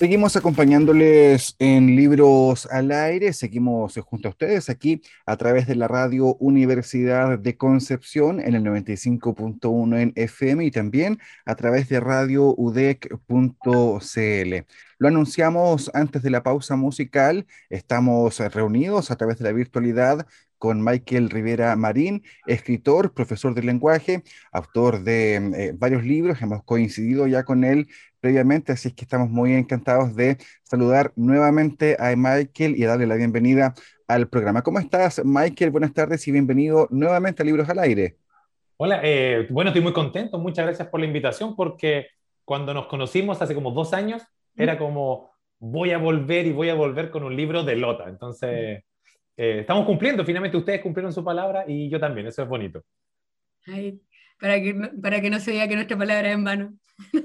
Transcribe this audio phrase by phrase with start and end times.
[0.00, 5.88] Seguimos acompañándoles en Libros al Aire, seguimos junto a ustedes aquí a través de la
[5.88, 12.54] radio Universidad de Concepción en el 95.1 en FM y también a través de radio
[12.56, 13.10] udec.cl.
[14.96, 20.26] Lo anunciamos antes de la pausa musical, estamos reunidos a través de la virtualidad
[20.60, 27.26] con Michael Rivera Marín, escritor, profesor de lenguaje, autor de eh, varios libros, hemos coincidido
[27.26, 27.88] ya con él
[28.20, 33.14] previamente, así es que estamos muy encantados de saludar nuevamente a Michael y darle la
[33.14, 33.74] bienvenida
[34.06, 34.60] al programa.
[34.60, 35.70] ¿Cómo estás, Michael?
[35.70, 38.18] Buenas tardes y bienvenido nuevamente a Libros al Aire.
[38.76, 42.08] Hola, eh, bueno, estoy muy contento, muchas gracias por la invitación, porque
[42.44, 44.22] cuando nos conocimos hace como dos años,
[44.56, 48.10] era como, voy a volver y voy a volver con un libro de Lota.
[48.10, 48.84] Entonces,
[49.42, 52.84] eh, estamos cumpliendo, finalmente ustedes cumplieron su palabra y yo también, eso es bonito.
[54.38, 56.74] para, que, para que no se diga que nuestra palabra es en vano.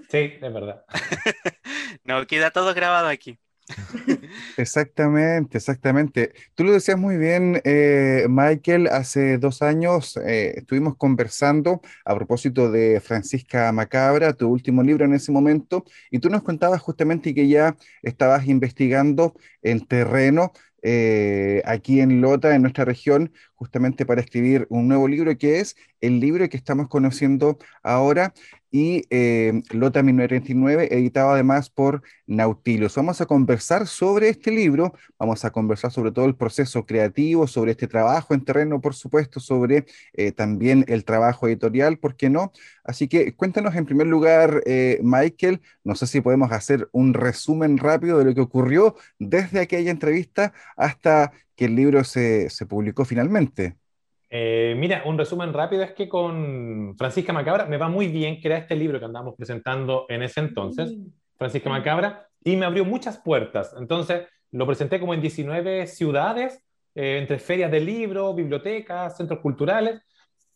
[0.10, 0.86] Sí, es verdad.
[2.06, 3.38] no, queda todo grabado aquí.
[4.58, 6.32] Exactamente, exactamente.
[6.54, 8.88] Tú lo decías muy bien, eh, Michael.
[8.88, 15.16] Hace dos años eh, estuvimos conversando a propósito de Francisca Macabra, tu último libro en
[15.16, 20.54] ese momento, y tú nos contabas justamente que ya estabas investigando en terreno
[20.88, 25.76] eh, aquí en Lota, en nuestra región, justamente para escribir un nuevo libro que es
[26.00, 28.36] el libro que estamos conociendo ahora
[28.76, 32.96] y eh, Lota 1939, editado además por Nautilus.
[32.96, 37.72] Vamos a conversar sobre este libro, vamos a conversar sobre todo el proceso creativo, sobre
[37.72, 42.52] este trabajo en terreno, por supuesto, sobre eh, también el trabajo editorial, ¿por qué no?
[42.84, 47.78] Así que cuéntanos en primer lugar, eh, Michael, no sé si podemos hacer un resumen
[47.78, 53.06] rápido de lo que ocurrió desde aquella entrevista hasta que el libro se, se publicó
[53.06, 53.78] finalmente.
[54.38, 58.50] Eh, mira, un resumen rápido es que con Francisca Macabra me va muy bien, que
[58.50, 60.94] era este libro que andábamos presentando en ese entonces,
[61.38, 63.74] Francisca Macabra, y me abrió muchas puertas.
[63.80, 66.62] Entonces, lo presenté como en 19 ciudades,
[66.96, 70.02] eh, entre ferias de libro, bibliotecas, centros culturales,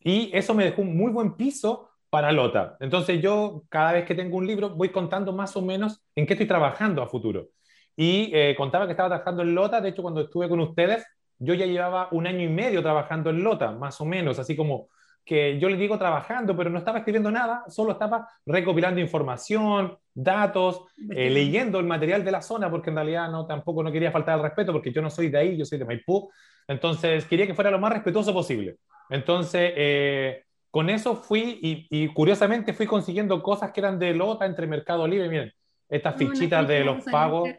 [0.02, 2.76] y eso me dejó un muy buen piso para Lota.
[2.82, 6.34] Entonces, yo cada vez que tengo un libro voy contando más o menos en qué
[6.34, 7.48] estoy trabajando a futuro.
[7.96, 11.06] Y eh, contaba que estaba trabajando en Lota, de hecho, cuando estuve con ustedes,
[11.40, 14.90] yo ya llevaba un año y medio trabajando en Lota, más o menos, así como
[15.26, 20.86] que yo le digo trabajando, pero no estaba escribiendo nada, solo estaba recopilando información, datos,
[21.12, 24.36] eh, leyendo el material de la zona, porque en realidad no, tampoco no quería faltar
[24.36, 26.32] al respeto, porque yo no soy de ahí, yo soy de Maipú,
[26.68, 28.78] entonces quería que fuera lo más respetuoso posible.
[29.10, 34.68] Entonces, eh, con eso fui y, curiosamente fui consiguiendo cosas que eran de Lota entre
[34.68, 35.54] Mercado Libre, miren,
[35.88, 37.50] estas fichitas de los pagos.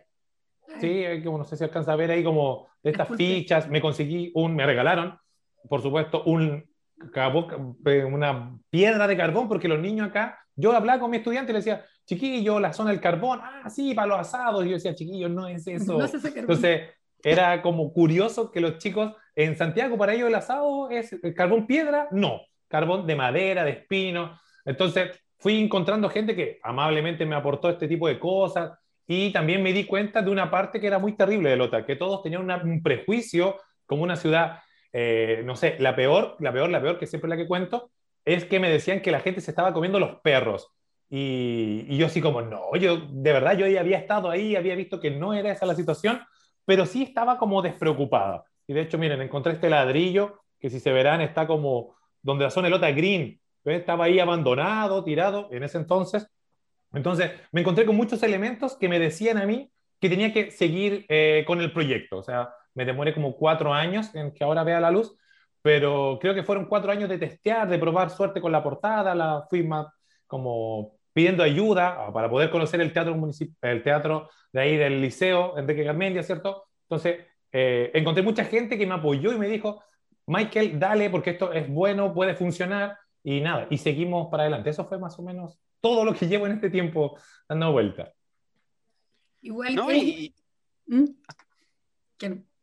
[0.78, 4.31] Sí, como no sé si alcanza a ver ahí como de estas fichas, me conseguí
[4.34, 5.19] un, me regalaron,
[5.69, 6.64] por supuesto, un
[7.86, 11.54] eh, una piedra de carbón, porque los niños acá, yo hablaba con mi estudiante y
[11.54, 14.94] le decía, chiquillo, la zona del carbón, ah, sí, para los asados, y yo decía,
[14.94, 15.98] chiquillo, no es eso.
[15.98, 16.91] No es Entonces,
[17.22, 21.66] era como curioso que los chicos en Santiago, para ellos el asado es el carbón
[21.66, 24.38] piedra, no, carbón de madera, de espino.
[24.64, 28.72] Entonces, fui encontrando gente que amablemente me aportó este tipo de cosas,
[29.12, 31.97] y también me di cuenta de una parte que era muy terrible de Lota, que
[31.97, 34.60] todos tenían un prejuicio como una ciudad,
[34.93, 37.91] eh, no sé, la peor, la peor, la peor, que siempre la que cuento,
[38.25, 40.69] es que me decían que la gente se estaba comiendo los perros.
[41.09, 45.10] Y, yo así como, no, yo de verdad yo había estado ahí, había visto que
[45.10, 46.21] no era esa la situación,
[46.65, 48.44] pero sí estaba como despreocupada.
[48.69, 52.50] Y de hecho, miren, encontré este ladrillo que si se verán está como donde la
[52.50, 56.28] zona de Lota Green, estaba ahí abandonado, tirado en ese entonces,
[56.93, 59.71] entonces, me encontré con muchos elementos que me decían a mí
[60.01, 62.19] que tenía que seguir eh, con el proyecto.
[62.19, 65.15] O sea, me demoré como cuatro años en que ahora vea la luz,
[65.63, 69.47] pero creo que fueron cuatro años de testear, de probar suerte con la portada, la
[69.48, 69.87] fui más
[70.27, 73.16] como pidiendo ayuda para poder conocer el teatro,
[73.63, 76.65] el teatro de ahí del liceo, Enrique Garmendia, ¿cierto?
[76.83, 79.83] Entonces, eh, encontré mucha gente que me apoyó y me dijo,
[80.27, 84.71] Michael, dale, porque esto es bueno, puede funcionar, y nada, y seguimos para adelante.
[84.71, 87.18] Eso fue más o menos todo lo que llevo en este tiempo
[87.48, 88.12] dando vuelta.
[89.42, 90.34] Igual que...
[90.86, 91.04] ¿Mm?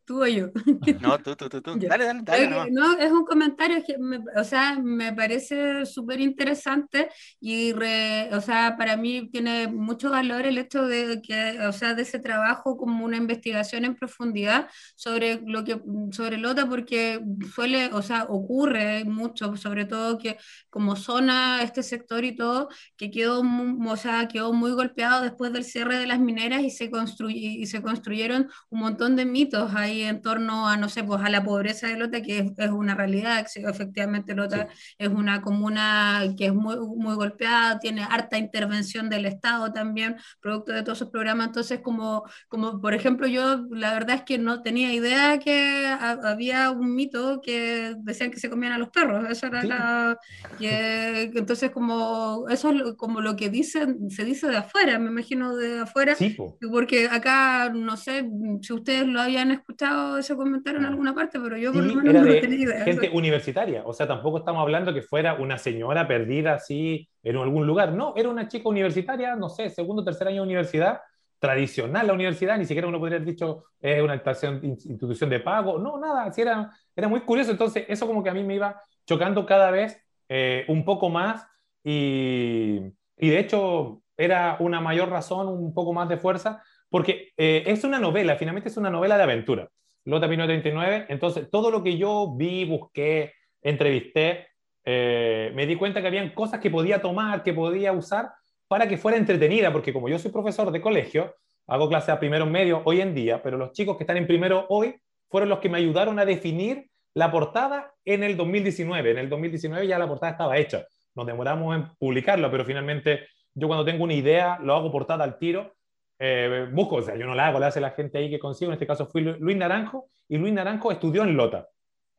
[0.08, 0.48] ¿Tú o yo?
[1.02, 1.76] No, tú, tú, tú, tú.
[1.88, 2.48] Dale, dale, dale.
[2.48, 2.68] Nomás.
[2.70, 7.10] No, es un comentario que, me, o sea, me parece súper interesante
[7.40, 11.94] y, re- o sea, para mí tiene mucho valor el hecho de que, o sea,
[11.94, 15.80] de ese trabajo como una investigación en profundidad sobre lo que,
[16.12, 17.20] sobre Lota, porque
[17.54, 20.38] suele, o sea, ocurre mucho, sobre todo que
[20.70, 23.42] como zona, este sector y todo, que quedó,
[23.86, 27.66] o sea, quedó muy golpeado después del cierre de las mineras y se construy- y
[27.66, 31.42] se construyeron un montón de mitos ahí en torno a, no sé, pues a la
[31.44, 34.68] pobreza de Lota, que es, es una realidad, sí, efectivamente Lota
[34.98, 40.72] es una comuna que es muy, muy golpeada, tiene harta intervención del Estado también, producto
[40.72, 44.62] de todos esos programas, entonces como, como por ejemplo yo la verdad es que no
[44.62, 49.28] tenía idea que ha- había un mito que decían que se comían a los perros,
[49.30, 49.68] eso era Sí.
[49.68, 50.18] la,
[50.58, 55.56] que, entonces como eso es como lo que dicen, se dice de afuera, me imagino
[55.56, 56.56] de afuera, Sí, po.
[56.70, 58.28] porque acá, no sé
[58.62, 59.87] si ustedes lo habían escuchado
[60.18, 60.88] ese comentario en Ah.
[60.88, 62.84] alguna parte, pero yo por Sí, lo menos no tenía idea.
[62.84, 63.82] gente universitaria.
[63.84, 67.92] O sea, tampoco estamos hablando que fuera una señora perdida así en algún lugar.
[67.92, 71.00] No, era una chica universitaria, no sé, segundo o tercer año de universidad,
[71.40, 75.78] tradicional la universidad, ni siquiera uno podría haber dicho es una institución, institución de pago.
[75.78, 77.52] No, nada, así era, era muy curioso.
[77.52, 81.46] Entonces, eso como que a mí me iba chocando cada vez eh, un poco más
[81.84, 82.80] y,
[83.16, 87.84] y de hecho era una mayor razón, un poco más de fuerza, porque eh, es
[87.84, 89.68] una novela, finalmente es una novela de aventura.
[90.04, 91.06] Lota 1939.
[91.10, 94.48] Entonces, todo lo que yo vi, busqué, entrevisté,
[94.84, 98.30] eh, me di cuenta que habían cosas que podía tomar, que podía usar
[98.68, 101.34] para que fuera entretenida, porque como yo soy profesor de colegio,
[101.66, 104.66] hago clases a primero medio hoy en día, pero los chicos que están en primero
[104.70, 104.94] hoy
[105.28, 109.10] fueron los que me ayudaron a definir la portada en el 2019.
[109.10, 110.86] En el 2019 ya la portada estaba hecha.
[111.14, 115.38] Nos demoramos en publicarla, pero finalmente yo cuando tengo una idea lo hago portada al
[115.38, 115.74] tiro
[116.18, 118.70] eh, busco, o sea, yo no la hago, la hace la gente ahí que consigo,
[118.70, 121.68] en este caso fui Lu- Luis Naranjo, y Luis Naranjo estudió en Lota.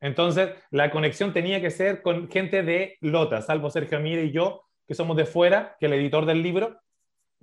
[0.00, 4.62] Entonces, la conexión tenía que ser con gente de Lota, salvo Sergio Amire y yo,
[4.86, 6.80] que somos de fuera, que el editor del libro,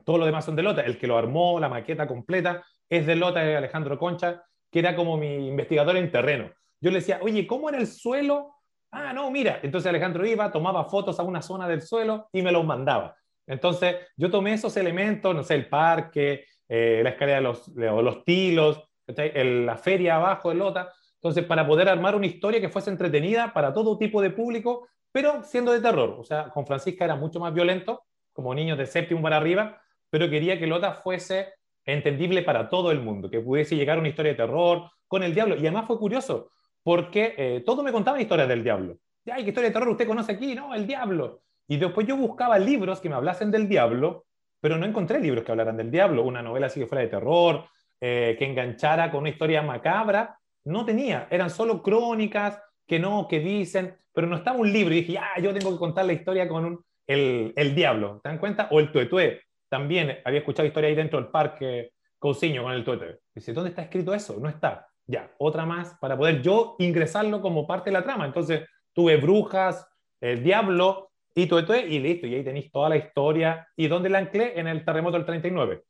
[0.04, 0.82] todos los demás son de Lota.
[0.82, 4.96] El que lo armó, la maqueta completa, es de Lota, es Alejandro Concha, que era
[4.96, 6.52] como mi investigador en terreno.
[6.82, 8.56] Yo le decía, oye, ¿cómo era el suelo?
[8.92, 9.60] Ah, no, mira.
[9.64, 13.16] Entonces Alejandro iba, tomaba fotos a una zona del suelo y me los mandaba.
[13.48, 17.88] Entonces, yo tomé esos elementos, no sé, el parque, eh, la escalera de los, de
[18.04, 18.84] los tilos.
[19.08, 20.92] El- la feria abajo de Lota.
[21.16, 25.44] Entonces, para poder armar una historia que fuese entretenida para todo tipo de público, pero
[25.44, 26.16] siendo de terror.
[26.20, 28.04] O sea, con Francisca era mucho más violento,
[28.34, 31.54] como niños de séptimo para arriba, pero quería que Lota fuese
[31.86, 35.56] entendible para todo el mundo, que pudiese llegar una historia de terror con el diablo.
[35.56, 36.52] Y además fue curioso,
[36.84, 38.98] porque eh, todo me contaba historias del diablo.
[39.26, 40.54] Ay, ¿qué historia de terror usted conoce aquí?
[40.54, 41.44] No, el diablo.
[41.68, 44.26] Y después yo buscaba libros que me hablasen del diablo,
[44.60, 46.24] pero no encontré libros que hablaran del diablo.
[46.24, 47.66] Una novela así que fuera de terror,
[48.00, 50.40] eh, que enganchara con una historia macabra.
[50.66, 54.94] No tenía, eran solo crónicas que no, que dicen, pero no estaba un libro.
[54.94, 58.20] Y dije, ah, yo tengo que contar la historia con un, el, el diablo.
[58.24, 58.68] ¿Te dan cuenta?
[58.72, 59.42] O el tuetué.
[59.70, 63.20] También había escuchado historia ahí dentro del parque Cousiño con el tuetué.
[63.36, 64.38] Dice, ¿dónde está escrito eso?
[64.40, 64.88] No está.
[65.06, 68.26] Ya, otra más para poder yo ingresarlo como parte de la trama.
[68.26, 69.88] Entonces tuve brujas,
[70.20, 71.07] el diablo
[71.38, 72.26] y tuetué y listo.
[72.26, 73.68] Y ahí tenéis toda la historia.
[73.76, 74.60] ¿Y dónde la anclé?
[74.60, 75.84] En el terremoto del 39.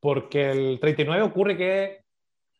[0.00, 2.00] Porque el 39 ocurre que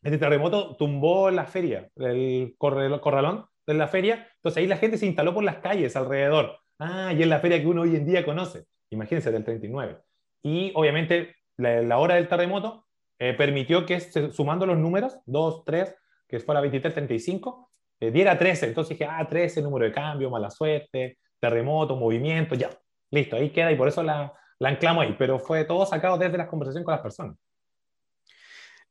[0.01, 4.29] este terremoto tumbó la feria, el corralón de la feria.
[4.35, 6.59] Entonces ahí la gente se instaló por las calles alrededor.
[6.79, 8.63] Ah, y es la feria que uno hoy en día conoce.
[8.89, 9.97] Imagínense, del 39.
[10.41, 12.87] Y obviamente la, la hora del terremoto
[13.19, 15.93] eh, permitió que sumando los números, 2, 3,
[16.25, 17.69] que fuera 23, 35,
[17.99, 18.67] eh, diera 13.
[18.67, 22.69] Entonces dije, ah, 13, número de cambio, mala suerte, terremoto, movimiento, ya.
[23.11, 25.15] Listo, ahí queda y por eso la, la anclamos ahí.
[25.17, 27.35] Pero fue todo sacado desde las conversaciones con las personas.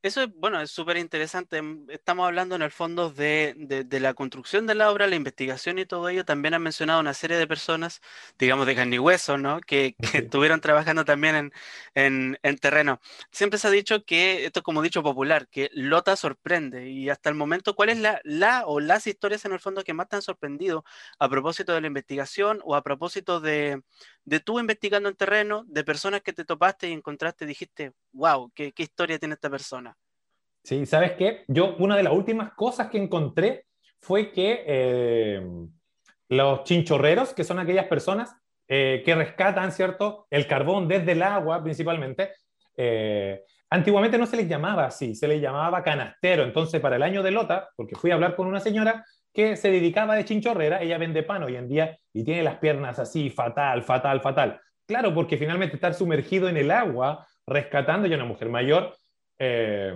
[0.00, 1.60] Eso es, bueno, es súper interesante.
[1.60, 5.16] Mm, Estamos hablando en el fondo de, de- de la construcción de la obra, la
[5.16, 6.24] investigación y todo ello.
[6.24, 8.00] También han mencionado una serie de personas,
[8.38, 9.60] digamos, de carne y hueso, ¿no?
[9.60, 10.18] Que, que Sí.
[10.18, 11.52] estuvieron trabajando también en,
[11.94, 13.00] en, en terreno.
[13.32, 16.88] Siempre se ha dicho que, esto es como dicho popular, que Lota sorprende.
[16.90, 19.94] Y hasta el momento, ¿cuál es la, la o las historias en el fondo que
[19.94, 20.84] más te han sorprendido
[21.18, 23.82] a propósito de la investigación o a propósito de,
[24.24, 28.50] de tú investigando en terreno, de personas que te topaste y encontraste y dijiste, wow,
[28.54, 29.96] qué, qué historia tiene esta persona?
[30.64, 31.44] Sí, ¿sabes qué?
[31.48, 33.64] Yo, una de las últimas cosas que encontré
[34.00, 35.46] fue que eh,
[36.28, 38.34] los chinchorreros, que son aquellas personas
[38.66, 40.26] eh, que rescatan, ¿cierto?
[40.30, 42.32] El carbón desde el agua, principalmente,
[42.76, 46.42] eh, antiguamente no se les llamaba así, se les llamaba canastero.
[46.42, 49.70] Entonces, para el año de Lota, porque fui a hablar con una señora que se
[49.70, 53.84] dedicaba de chinchorrera, ella vende pan hoy en día y tiene las piernas así, fatal,
[53.84, 54.60] fatal, fatal.
[54.86, 58.94] Claro, porque finalmente estar sumergido en el agua, rescatando, ya una mujer mayor,
[59.38, 59.94] eh,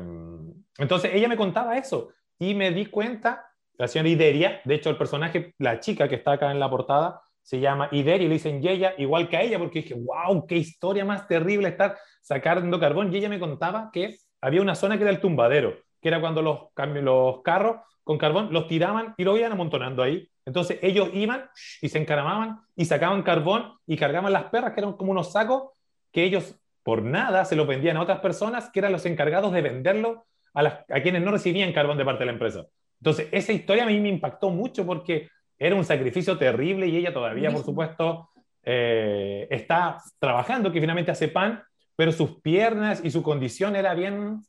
[0.79, 2.11] entonces ella me contaba eso.
[2.39, 3.47] y me di cuenta,
[3.79, 7.23] la señora Ideria, de hecho el personaje, la chica que está acá en la portada,
[7.43, 10.57] se llama Ideria y le dicen Yeya, igual que a ella, porque dije, wow, qué
[10.57, 13.13] historia más terrible estar sacando carbón.
[13.13, 16.43] Y ella me contaba que había una zona que era el tumbadero, que era cuando
[16.43, 16.59] los,
[17.03, 20.29] los carros con carbón los tiraban y lo iban amontonando ahí.
[20.45, 21.49] Entonces ellos iban
[21.81, 25.71] y se encaramaban y sacaban carbón y cargaban las perras, que eran como unos sacos
[26.13, 29.63] que ellos por nada se lo vendían a otras personas que eran los encargados de
[29.63, 32.67] venderlo a, las, a quienes no recibían carbón de parte de la empresa.
[33.01, 37.13] Entonces, esa historia a mí me impactó mucho porque era un sacrificio terrible y ella
[37.13, 38.31] todavía, por supuesto,
[38.65, 41.63] eh, está trabajando, que finalmente hace pan,
[41.97, 44.43] pero sus piernas y su condición era bien,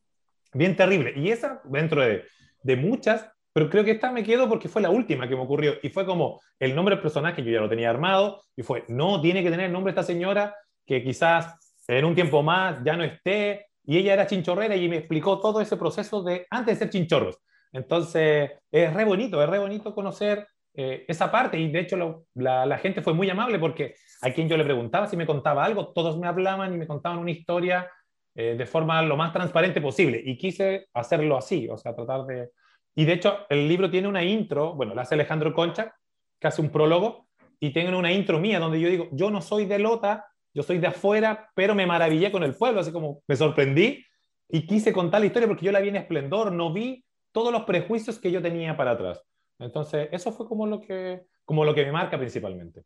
[0.54, 1.14] bien terrible.
[1.16, 2.26] Y esa, dentro de,
[2.64, 5.76] de muchas, pero creo que esta me quedo porque fue la última que me ocurrió.
[5.84, 9.22] Y fue como el nombre del personaje, yo ya lo tenía armado, y fue, no,
[9.22, 12.96] tiene que tener el nombre de esta señora que quizás en un tiempo más ya
[12.96, 16.86] no esté, y ella era chinchorrera y me explicó todo ese proceso de antes de
[16.86, 17.40] ser chinchorros.
[17.72, 21.60] Entonces, es re bonito, es re bonito conocer eh, esa parte.
[21.60, 25.08] Y de hecho la, la, gente fue muy amable porque a quien yo le preguntaba
[25.08, 27.90] si me contaba algo, todos me hablaban y me contaban una historia
[28.36, 30.22] eh, de forma lo más transparente posible.
[30.24, 32.50] Y quise hacerlo así, o sea, tratar de...
[32.96, 35.94] Y de hecho el libro tiene una intro, bueno, la hace Alejandro Concha,
[36.40, 37.28] que hace un prólogo,
[37.60, 40.78] y tiene una intro mía donde yo digo, yo no soy de Lota, yo soy
[40.78, 44.06] de afuera, pero me maravillé con el pueblo, así como me sorprendí
[44.50, 47.64] y quise contar la historia porque yo la vi en esplendor, no vi todos los
[47.64, 49.24] prejuicios que yo tenía para atrás.
[49.60, 52.84] Entonces, eso fue como lo que, como lo que me marca principalmente.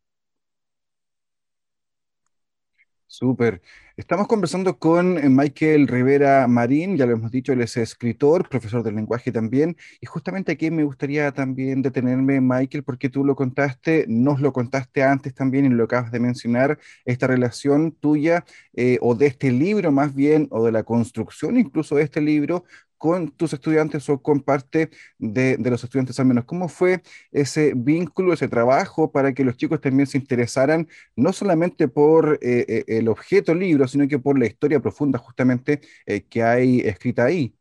[3.10, 3.62] Súper.
[3.96, 8.82] Estamos conversando con eh, Michael Rivera Marín, ya lo hemos dicho, él es escritor, profesor
[8.82, 14.04] del lenguaje también, y justamente aquí me gustaría también detenerme, Michael, porque tú lo contaste,
[14.08, 19.14] nos lo contaste antes también y lo acabas de mencionar, esta relación tuya eh, o
[19.14, 22.64] de este libro más bien, o de la construcción incluso de este libro
[22.98, 26.44] con tus estudiantes o con parte de, los estudiantes al menos.
[26.44, 31.88] ¿Cómo fue ese vínculo, ese trabajo para que los chicos también se interesaran no solamente
[31.88, 36.42] por eh, eh, el objeto libro, sino que por la historia profunda justamente eh, que
[36.42, 37.54] hay escrita ahí?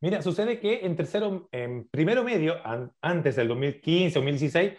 [0.00, 2.54] Mira, sucede que en tercero, en primero medio,
[3.00, 4.72] antes del 2015 o 2016,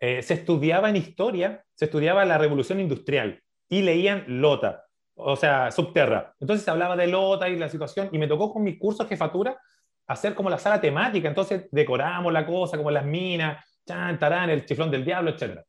[0.00, 4.86] se estudiaba en historia, se estudiaba la revolución industrial y leían Lota
[5.24, 6.34] o sea, subterra.
[6.40, 9.58] Entonces hablaba de Lota y la situación, y me tocó con mis cursos de jefatura
[10.06, 14.64] hacer como la sala temática, entonces decoramos la cosa, como las minas, chan, tarán, el
[14.66, 15.60] chiflón del diablo, etc.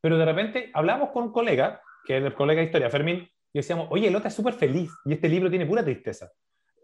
[0.00, 3.58] Pero de repente hablamos con un colega, que es el colega de historia, Fermín, y
[3.58, 6.30] decíamos, oye, Lota es súper feliz, y este libro tiene pura tristeza.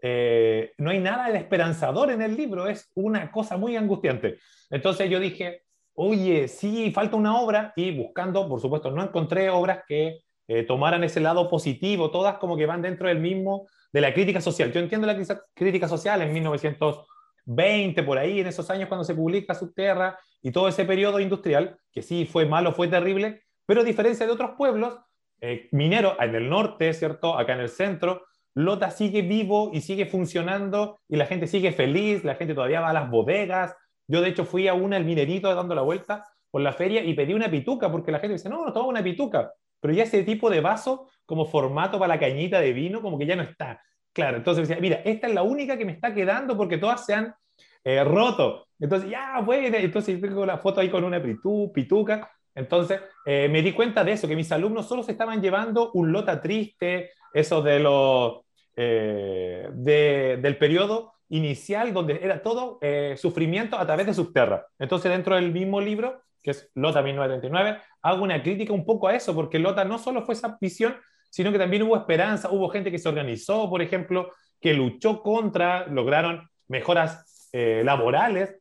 [0.01, 4.39] Eh, no hay nada de esperanzador en el libro, es una cosa muy angustiante.
[4.69, 5.63] Entonces yo dije,
[5.93, 11.03] oye, sí, falta una obra, y buscando, por supuesto, no encontré obras que eh, tomaran
[11.03, 14.71] ese lado positivo, todas como que van dentro del mismo, de la crítica social.
[14.71, 15.17] Yo entiendo la
[15.53, 20.67] crítica social en 1920, por ahí, en esos años cuando se publica Subterra y todo
[20.67, 24.97] ese periodo industrial, que sí fue malo, fue terrible, pero a diferencia de otros pueblos,
[25.39, 27.37] eh, mineros en el norte, ¿cierto?
[27.37, 28.23] Acá en el centro,
[28.55, 32.89] Lota sigue vivo y sigue funcionando y la gente sigue feliz, la gente todavía va
[32.89, 33.75] a las bodegas.
[34.07, 37.13] Yo de hecho fui a una, el minerito, dando la vuelta por la feria y
[37.13, 39.51] pedí una pituca porque la gente dice, no, no toma una pituca
[39.83, 43.25] pero ya ese tipo de vaso como formato para la cañita de vino como que
[43.25, 43.81] ya no está.
[44.13, 47.13] Claro, entonces decía, mira, esta es la única que me está quedando porque todas se
[47.13, 47.35] han
[47.83, 48.65] eh, roto.
[48.79, 52.31] Entonces, ya, bueno, entonces tengo la foto ahí con una pituca.
[52.55, 56.13] Entonces, eh, me di cuenta de eso, que mis alumnos solo se estaban llevando un
[56.13, 58.39] lota triste, eso de los,
[58.77, 62.79] eh, del periodo inicial, donde era todo
[63.17, 64.65] sufrimiento a través de subterra.
[64.79, 69.15] Entonces, dentro del mismo libro, que es Lota 1939, hago una crítica un poco a
[69.15, 70.95] eso, porque Lota no solo fue esa visión,
[71.29, 75.87] sino que también hubo esperanza, hubo gente que se organizó, por ejemplo, que luchó contra,
[75.87, 78.55] lograron mejoras eh, laborales.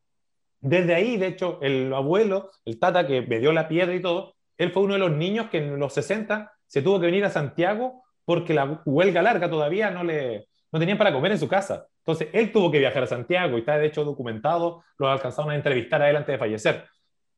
[0.60, 4.34] Desde ahí, de hecho, el abuelo, el tata que me dio la piedra y todo,
[4.56, 7.30] él fue uno de los niños que en los 60 se tuvo que venir a
[7.30, 11.86] Santiago porque la huelga larga todavía no le no tenían para comer en su casa.
[11.98, 15.54] Entonces, él tuvo que viajar a Santiago y está de hecho documentado, lo alcanzaron a
[15.54, 16.84] entrevistar a él antes de fallecer.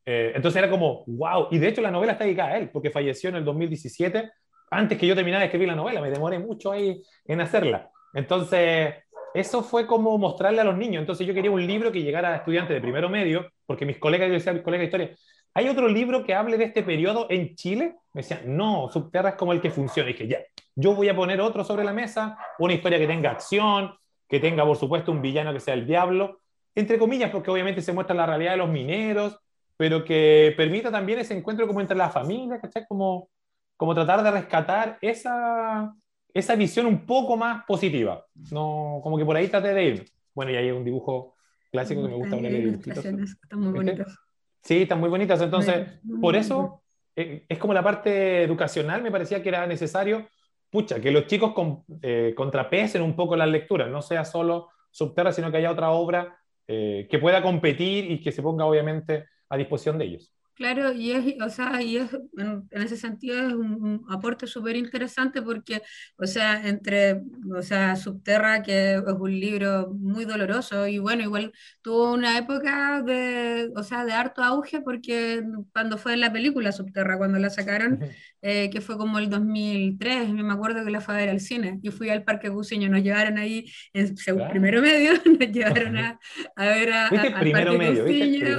[0.05, 2.91] Eh, entonces era como, wow, y de hecho la novela está dedicada a él, porque
[2.91, 4.31] falleció en el 2017,
[4.71, 7.89] antes que yo terminara de escribir la novela, me demoré mucho ahí en hacerla.
[8.13, 8.95] Entonces,
[9.33, 11.01] eso fue como mostrarle a los niños.
[11.01, 14.29] Entonces yo quería un libro que llegara a estudiantes de primero medio, porque mis colegas,
[14.29, 15.17] yo decía mis colegas de historia,
[15.53, 17.95] ¿hay otro libro que hable de este periodo en Chile?
[18.13, 20.09] Me decían, no, Subterra es como el que funciona.
[20.09, 20.39] Y dije, ya,
[20.75, 23.93] yo voy a poner otro sobre la mesa, una historia que tenga acción,
[24.27, 26.39] que tenga, por supuesto, un villano que sea el diablo,
[26.73, 29.37] entre comillas, porque obviamente se muestra la realidad de los mineros,
[29.77, 32.85] pero que permita también ese encuentro como entre la familia, ¿cachai?
[32.87, 33.29] Como,
[33.75, 35.93] como tratar de rescatar esa,
[36.33, 38.25] esa visión un poco más positiva.
[38.51, 40.05] No, como que por ahí trate de ir.
[40.33, 41.35] Bueno, y ahí hay un dibujo
[41.71, 43.05] clásico que me gusta hablar de dibujitos.
[43.05, 44.17] Están muy bonitas.
[44.61, 45.41] Sí, están muy bonitas.
[45.41, 46.81] Entonces, por eso
[47.15, 50.27] eh, es como la parte educacional, me parecía que era necesario,
[50.69, 55.31] pucha, que los chicos con, eh, contrapesen un poco las lecturas, no sea solo Subterra,
[55.31, 59.57] sino que haya otra obra eh, que pueda competir y que se ponga obviamente a
[59.57, 60.35] disposición de ellos.
[60.55, 65.41] Claro, y es, o sea, y es, en, ese sentido es un, aporte súper interesante
[65.41, 65.81] porque,
[66.17, 67.23] o sea, entre,
[67.53, 73.01] o sea, Subterra, que es un libro muy doloroso y bueno, igual tuvo una época
[73.01, 77.99] de, o sea, de harto auge porque cuando fue la película Subterra, cuando la sacaron,
[78.47, 81.79] eh, que fue como el 2003, me acuerdo que la fue a ver al cine,
[81.81, 84.13] yo fui al Parque Guseño, nos llevaron ahí en
[84.51, 86.19] primero medio, nos llevaron a,
[86.55, 88.03] a ver a, al Parque medio,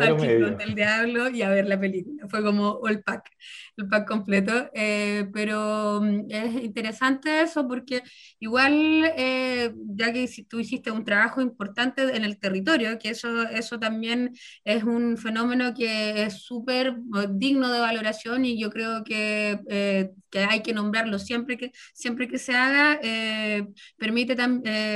[0.02, 2.26] al del Diablo y a ver la película.
[2.28, 3.30] Fue como el pack,
[3.76, 4.70] el pack completo.
[4.74, 8.02] Eh, pero mm, es interesante eso porque
[8.40, 13.78] igual, eh, ya que tú hiciste un trabajo importante en el territorio, que eso, eso
[13.78, 14.32] también
[14.64, 19.60] es un fenómeno que es súper eh, digno de valoración y yo creo que,
[20.30, 23.00] que, hay que nombrarlo siempre que, siempre que se haga,
[23.96, 24.36] permite,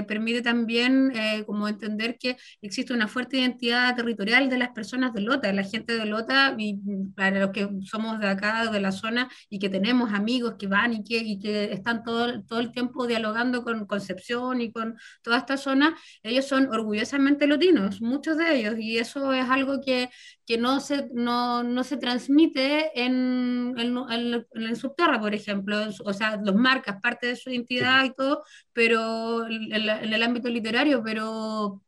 [0.06, 1.12] permite también
[1.46, 5.96] como entender que existe una fuerte identidad territorial de las personas de Lota, la gente
[5.96, 6.78] de Lota y
[7.14, 10.92] para los que somos de acá, de la zona, y que tenemos amigos que van
[10.94, 15.38] y que, y que están todo, todo el tiempo dialogando con Concepción y con toda
[15.38, 20.10] esta zona, ellos son orgullosamente lotinos, muchos de ellos, y eso es algo que,
[20.50, 26.38] que no, se, no, no se transmite en, en, en, subterra, por ejemplo, o sea,
[26.42, 28.42] los marcas, parte de su identidad y todo,
[28.72, 31.80] pero en, en el ámbito literario, pero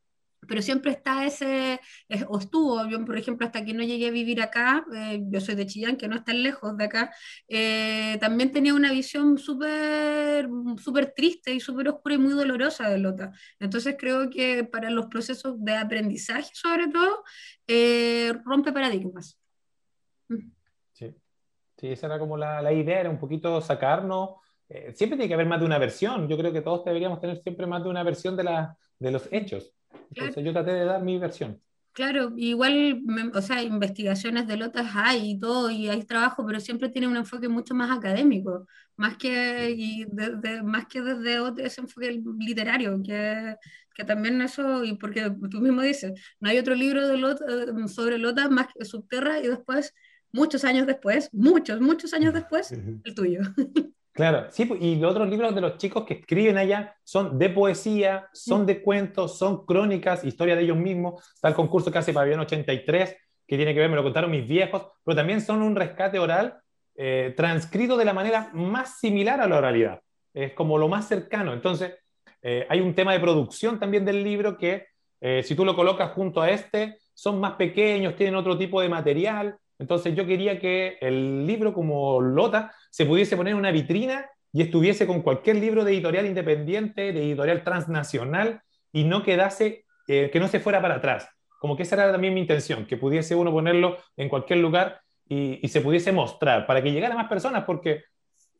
[0.48, 1.80] pero siempre está ese,
[2.28, 5.54] o estuvo, yo por ejemplo, hasta que no llegué a vivir acá, eh, yo soy
[5.54, 7.14] de Chillán, que no es tan lejos de acá,
[7.48, 12.98] eh, también tenía una visión súper súper triste y súper oscura y muy dolorosa de
[12.98, 13.32] Lota.
[13.60, 17.22] Entonces creo que para los procesos de aprendizaje, sobre todo,
[17.72, 19.38] eh, rompe paradigmas.
[20.28, 20.50] Mm.
[20.92, 21.14] Sí.
[21.76, 24.42] sí, esa era como la, la idea, era un poquito sacarnos
[24.94, 26.28] siempre tiene que haber más de una versión.
[26.28, 29.28] Yo creo que todos deberíamos tener siempre más de una versión de, la, de los
[29.30, 29.72] hechos.
[30.10, 31.60] Entonces yo traté de dar mi versión.
[31.92, 33.02] Claro, igual,
[33.34, 37.18] o sea, investigaciones de lotas hay y todo, y hay trabajo, pero siempre tiene un
[37.18, 40.06] enfoque mucho más académico, más que, y
[40.64, 43.56] más que desde ese enfoque literario, que,
[43.94, 47.88] que, también eso, y porque tú mismo dices, no hay otro libro de Lota, eh,
[47.88, 49.92] sobre lotas más que Subterra, y después,
[50.32, 53.40] muchos años después, muchos, muchos años después, el tuyo.
[54.12, 58.28] Claro, sí, y los otros libros de los chicos que escriben allá son de poesía,
[58.34, 61.32] son de cuentos, son crónicas, historia de ellos mismos.
[61.34, 64.46] Está el concurso que hace Paviano 83, que tiene que ver, me lo contaron mis
[64.46, 66.58] viejos, pero también son un rescate oral
[66.94, 70.00] eh, transcrito de la manera más similar a la oralidad.
[70.34, 71.54] Es como lo más cercano.
[71.54, 71.94] Entonces,
[72.42, 74.88] eh, hay un tema de producción también del libro que,
[75.22, 78.90] eh, si tú lo colocas junto a este, son más pequeños, tienen otro tipo de
[78.90, 79.56] material.
[79.78, 84.60] Entonces, yo quería que el libro, como Lota, se pudiese poner en una vitrina y
[84.60, 88.60] estuviese con cualquier libro de editorial independiente, de editorial transnacional,
[88.92, 91.26] y no quedase, eh, que no se fuera para atrás.
[91.58, 95.66] Como que esa era también mi intención, que pudiese uno ponerlo en cualquier lugar y,
[95.68, 98.02] se pudiese mostrar, para que llegara más personas, porque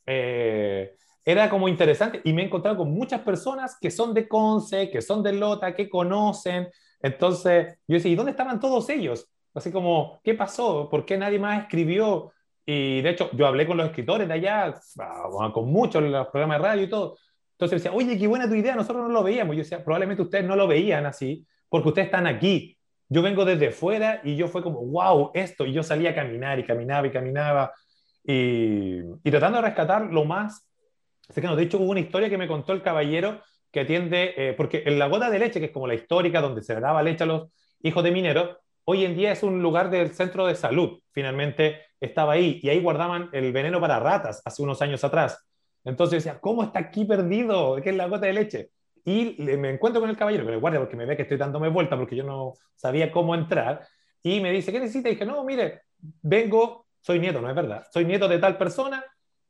[0.06, 4.90] eh, era como interesante y me he encontrado con muchas personas que son de Conce,
[4.90, 6.68] que son de Lota, que conocen.
[7.02, 9.28] Entonces yo decía, ¿y dónde estaban todos ellos?
[9.52, 10.88] Así como, ¿qué pasó?
[10.88, 12.32] ¿Por qué nadie más escribió
[12.64, 16.58] y de hecho, yo hablé con los escritores de allá, ah, con muchos los programas
[16.58, 17.16] de radio y todo.
[17.52, 19.56] Entonces decía, oye, qué buena tu idea, nosotros no lo veíamos.
[19.56, 22.78] Yo decía, probablemente ustedes no lo veían así, porque ustedes están aquí.
[23.08, 25.66] Yo vengo desde fuera y yo fue como, wow, esto.
[25.66, 27.72] Y yo salía a caminar y caminaba y caminaba.
[28.24, 30.66] Y, y tratando de rescatar lo más
[31.28, 31.56] cercano.
[31.56, 34.98] De hecho, hubo una historia que me contó el caballero que atiende, eh, porque en
[34.98, 37.48] la gota de leche, que es como la histórica donde se daba leche a los
[37.82, 41.00] hijos de mineros, hoy en día es un lugar del centro de salud.
[41.10, 45.46] Finalmente estaba ahí y ahí guardaban el veneno para ratas hace unos años atrás.
[45.84, 47.76] Entonces decía, ¿cómo está aquí perdido?
[47.82, 48.70] ¿Qué es la gota de leche?
[49.04, 51.68] Y me encuentro con el caballero, con el guardia, porque me ve que estoy dándome
[51.68, 53.86] vuelta porque yo no sabía cómo entrar.
[54.22, 55.08] Y me dice, ¿qué necesita?
[55.08, 55.82] Y dije, no, mire,
[56.22, 59.04] vengo, soy nieto, no es verdad, soy nieto de tal persona.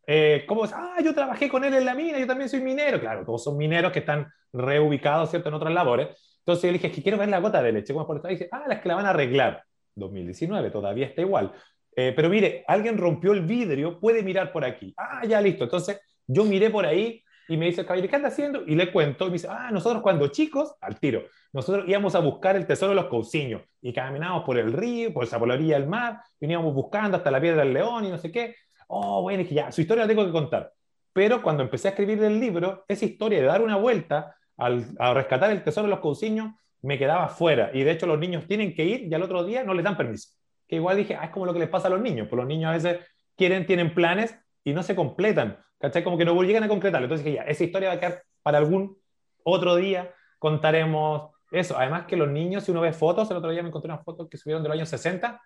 [0.07, 0.73] Eh, ¿Cómo es?
[0.73, 2.99] Ah, yo trabajé con él en la mina, yo también soy minero.
[2.99, 6.09] Claro, todos son mineros que están reubicados, ¿cierto?, en otras labores.
[6.39, 7.93] Entonces yo le dije, es que quiero ver la gota de leche.
[7.93, 8.29] ¿Cómo es por esto?
[8.29, 9.65] Y dice, ah, las que la van a arreglar.
[9.95, 11.53] 2019, todavía está igual.
[11.95, 14.95] Eh, pero mire, alguien rompió el vidrio, puede mirar por aquí.
[14.97, 15.65] Ah, ya listo.
[15.65, 18.63] Entonces yo miré por ahí y me dice el caballero, ¿qué anda haciendo?
[18.67, 22.21] Y le cuento y me dice, ah, nosotros cuando chicos, al tiro, nosotros íbamos a
[22.21, 25.79] buscar el tesoro de los cousiños y caminábamos por el río, por, por la orilla
[25.79, 28.57] del mar, veníamos buscando hasta la piedra del león y no sé qué.
[28.89, 30.73] Oh, bueno, es que ya, su historia la tengo que contar.
[31.13, 35.13] Pero cuando empecé a escribir el libro, esa historia de dar una vuelta al, a
[35.13, 37.71] rescatar el tesoro de los cousiños me quedaba fuera.
[37.75, 39.97] Y de hecho los niños tienen que ir y al otro día no les dan
[39.97, 40.31] permiso.
[40.77, 42.29] Igual dije, ah, es como lo que les pasa a los niños.
[42.29, 43.07] Pues los niños a veces
[43.37, 45.59] quieren, tienen planes y no se completan.
[45.79, 46.05] ¿Cachai?
[46.05, 47.07] Como que no llegan a completarlo.
[47.07, 48.97] Entonces dije, ya, esa historia va a quedar para algún
[49.45, 50.15] otro día.
[50.39, 51.77] Contaremos eso.
[51.77, 54.29] Además que los niños, si uno ve fotos, el otro día me encontré unas fotos
[54.29, 55.41] que subieron de los años 60,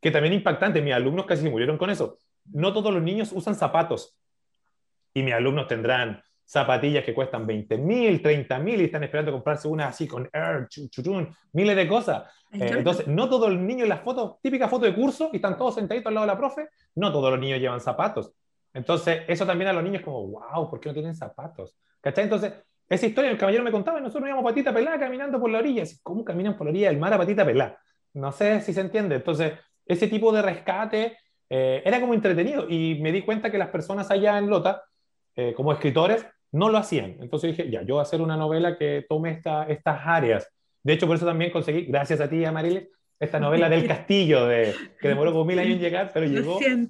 [0.00, 0.80] que también impactante.
[0.80, 2.18] Mis alumnos casi murieron con eso.
[2.44, 4.16] No todos los niños usan zapatos.
[5.12, 9.66] Y mis alumnos tendrán zapatillas que cuestan 20 mil, 30 mil y están esperando comprarse
[9.68, 10.68] una así con air,
[11.54, 12.24] miles de cosas.
[12.52, 15.56] Eh, entonces, no todos los niños en las fotos, típica foto de curso, y están
[15.56, 18.34] todos sentaditos al lado de la profe, no todos los niños llevan zapatos.
[18.74, 21.74] Entonces, eso también a los niños como, wow, ¿por qué no tienen zapatos?
[22.02, 22.24] ¿Cachai?
[22.24, 22.52] Entonces,
[22.86, 25.84] esa historia el caballero me contaba, nosotros íbamos patita pelada caminando por la orilla.
[26.02, 27.78] ¿Cómo caminan por la orilla del mar a patita pelada?
[28.12, 29.14] No sé si se entiende.
[29.14, 29.54] Entonces,
[29.86, 31.16] ese tipo de rescate
[31.48, 34.84] eh, era como entretenido y me di cuenta que las personas allá en Lota,
[35.34, 37.16] eh, como escritores, no lo hacían.
[37.20, 40.48] Entonces dije, ya, yo voy a hacer una novela que tome esta, estas áreas.
[40.82, 42.88] De hecho, por eso también conseguí, gracias a ti, Amarilis,
[43.18, 46.58] esta novela del castillo, de, que demoró como mil años en llegar, pero llegó.
[46.60, 46.88] sí,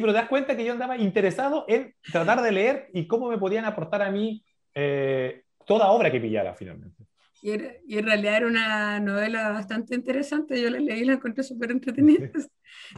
[0.00, 3.38] pero te das cuenta que yo andaba interesado en tratar de leer y cómo me
[3.38, 7.04] podían aportar a mí eh, toda obra que pillara finalmente.
[7.42, 7.52] Y,
[7.86, 11.70] y, en realidad era una novela bastante interesante, yo la leí y la encontré súper
[11.70, 12.28] entretenida.
[12.34, 12.48] sí,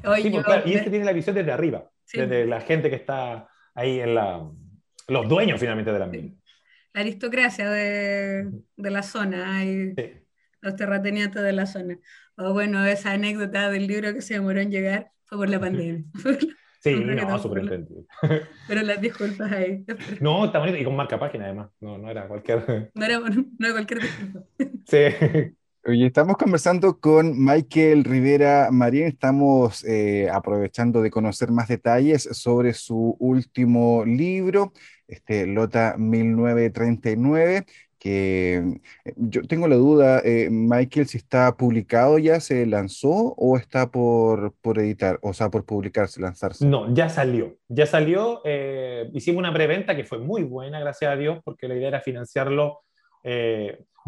[0.02, 4.00] pues, y es que tiene la visión desde arriba, desde la gente que está ahí
[4.00, 4.48] en la,
[5.08, 6.34] los dueños finalmente de la mina.
[6.94, 9.94] La aristocracia de, de la zona y
[10.60, 11.98] los terratenientes de la zona.
[12.36, 16.04] O bueno, esa anécdota del libro que se demoró en llegar fue por la pandemia.
[16.80, 18.04] Sí, no, súper entendido.
[18.68, 19.84] Pero las disculpas ahí.
[20.20, 21.70] No, está bonito y con marca página además.
[21.80, 22.92] No, no era cualquier.
[22.94, 24.44] No era, no era cualquier disculpa.
[24.86, 25.56] Sí.
[25.90, 33.16] Estamos conversando con Michael Rivera Marín, estamos eh, aprovechando de conocer más detalles sobre su
[33.18, 34.74] último libro,
[35.06, 37.64] este, Lota 1939,
[37.98, 38.56] que
[39.06, 43.90] eh, yo tengo la duda, eh, Michael, si está publicado ya, se lanzó o está
[43.90, 46.66] por, por editar, o sea, por publicarse, lanzarse.
[46.66, 48.42] No, ya salió, ya salió,
[49.14, 52.80] hicimos una preventa que fue muy buena, gracias a Dios, porque la idea era financiarlo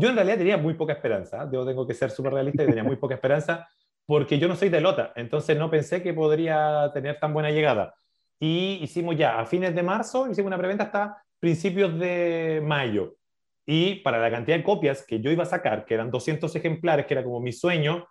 [0.01, 2.85] yo en realidad tenía muy poca esperanza, yo tengo que ser súper realista y tenía
[2.85, 3.69] muy poca esperanza
[4.07, 7.95] porque yo no soy de Lota, entonces no pensé que podría tener tan buena llegada.
[8.41, 13.17] Y hicimos ya a fines de marzo, hicimos una preventa hasta principios de mayo.
[13.67, 17.07] Y para la cantidad de copias que yo iba a sacar, que eran 200 ejemplares,
[17.07, 18.09] que era como mi sueño,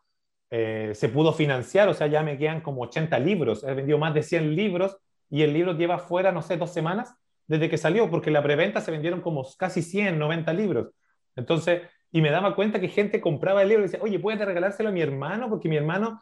[0.52, 3.64] eh, se pudo financiar, o sea, ya me quedan como 80 libros.
[3.64, 4.98] He vendido más de 100 libros
[5.30, 7.14] y el libro lleva fuera, no sé, dos semanas
[7.48, 10.92] desde que salió, porque la preventa se vendieron como casi 100, 90 libros.
[11.40, 14.90] Entonces, y me daba cuenta que gente compraba el libro y decía, oye, ¿puedes regalárselo
[14.90, 15.50] a mi hermano?
[15.50, 16.22] Porque mi hermano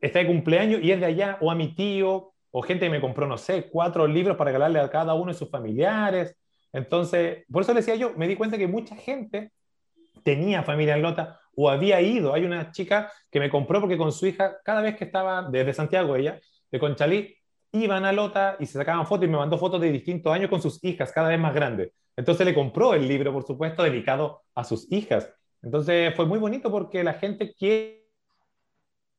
[0.00, 3.00] está de cumpleaños y es de allá, o a mi tío, o gente que me
[3.00, 6.36] compró, no sé, cuatro libros para regalarle a cada uno de sus familiares.
[6.72, 9.52] Entonces, por eso le decía yo, me di cuenta que mucha gente
[10.22, 12.34] tenía familia en Lota o había ido.
[12.34, 15.72] Hay una chica que me compró porque con su hija, cada vez que estaba desde
[15.72, 16.40] Santiago, ella,
[16.70, 17.36] de Conchalí,
[17.72, 20.62] iban a Lota y se sacaban fotos y me mandó fotos de distintos años con
[20.62, 21.90] sus hijas, cada vez más grandes.
[22.16, 25.30] Entonces le compró el libro, por supuesto, dedicado a sus hijas.
[25.62, 28.04] Entonces fue muy bonito porque la gente quiere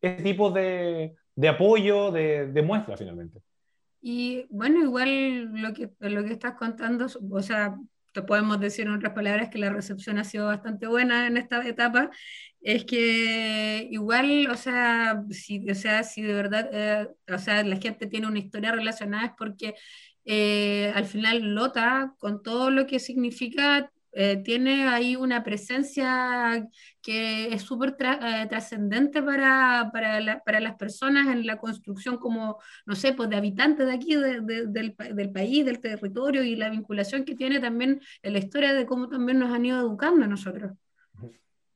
[0.01, 3.41] ese tipo de, de apoyo, de, de, muestra finalmente.
[4.01, 7.75] Y bueno, igual lo que, lo que estás contando, o sea,
[8.13, 11.67] te podemos decir en otras palabras que la recepción ha sido bastante buena en esta
[11.67, 12.10] etapa,
[12.62, 17.75] es que igual, o sea, si, o sea, si de verdad, eh, o sea, la
[17.77, 19.75] gente tiene una historia relacionada es porque
[20.25, 26.69] eh, al final Lota, con todo lo que significa, eh, tiene ahí una presencia
[27.01, 32.95] que es súper eh, trascendente para, para, para, las personas en la construcción como, no
[32.95, 37.35] sé, pues de habitantes de aquí, del, del, país, del territorio y la vinculación que
[37.35, 40.71] tiene también en la historia de cómo también nos han ido educando a nosotros.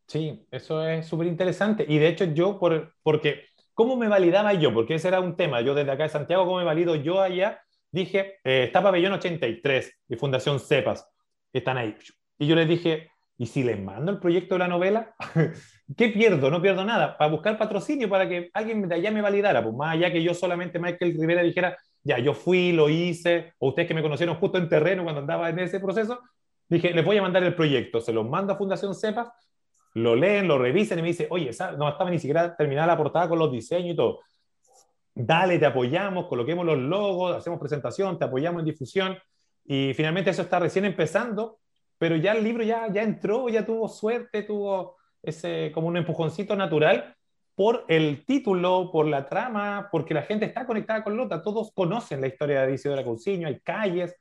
[0.08, 1.86] Sí, eso es súper interesante.
[1.90, 4.74] Y de hecho yo, por, porque, ¿cómo me validaba yo?
[4.74, 5.60] Porque ese era un tema.
[5.60, 7.62] Yo desde acá de Santiago, ¿cómo me valido yo allá?
[7.92, 11.08] Dije, eh, está Pabellón 83 y Fundación CEPAS.
[11.52, 11.96] Están ahí.
[12.38, 15.16] Y yo les dije, ¿y si les mando el proyecto de la novela?
[15.98, 16.52] ¿Qué pierdo?
[16.52, 17.18] No pierdo nada.
[17.18, 19.64] Para buscar patrocinio, para que alguien de allá me validara.
[19.64, 23.70] Pues más allá que yo solamente, Michael Rivera, dijera, ya, yo fui, lo hice, o
[23.70, 26.20] ustedes que me conocieron justo en terreno cuando andaba en ese proceso,
[26.68, 28.00] dije, les voy a mandar el proyecto.
[28.00, 29.30] Se los mando a Fundación CEPAS,
[29.96, 33.28] lo leen, lo revisen y me dice, oye, no estaba ni siquiera terminada la portada
[33.28, 34.20] con los diseños y todo.
[35.14, 39.18] Dale, te apoyamos, coloquemos los logos, hacemos presentación, te apoyamos en difusión.
[39.66, 41.60] Y finalmente eso está recién empezando
[42.00, 46.56] pero ya el libro ya, ya entró, ya tuvo suerte, tuvo ese como un empujoncito
[46.56, 47.14] natural
[47.54, 52.22] por el título, por la trama, porque la gente está conectada con Lota, todos conocen
[52.22, 54.16] la historia de Isidora Cousiño, hay calles,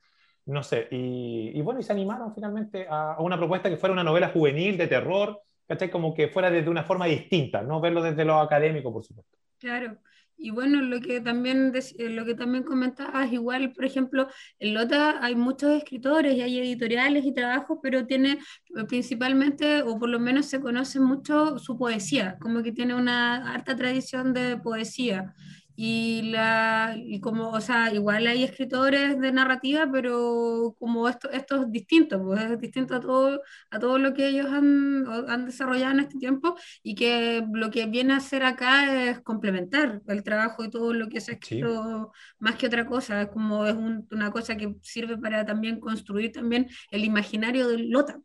[0.45, 4.27] no sé, y, bueno, y se animaron finalmente a, una propuesta que fuera una novela
[4.27, 5.89] juvenil de terror, ¿cachai?
[5.89, 9.37] Como que fuera desde una forma distinta, no verlo desde lo académico, por supuesto.
[9.57, 9.95] Claro.
[10.41, 15.21] Y bueno, lo que también, eh, lo que también comentabas, igual, por ejemplo, en Lota
[15.23, 18.39] hay muchos escritores y hay editoriales y trabajos, pero tiene
[18.77, 23.53] eh, principalmente, o por lo menos se conoce mucho su poesía, como que tiene una
[23.53, 25.33] harta tradición de poesía
[25.81, 31.61] y, la, y como, o sea, igual hay escritores de narrativa, pero como esto, esto
[31.61, 35.93] es distinto, pues es distinto a todo, a todo lo que ellos han, han desarrollado
[35.93, 40.65] en este tiempo y que lo que viene a hacer acá es complementar el trabajo
[40.65, 43.73] y todo lo que se ha escrito más que otra cosa, es como es
[44.11, 48.19] una cosa que sirve para también construir también el imaginario del Lota.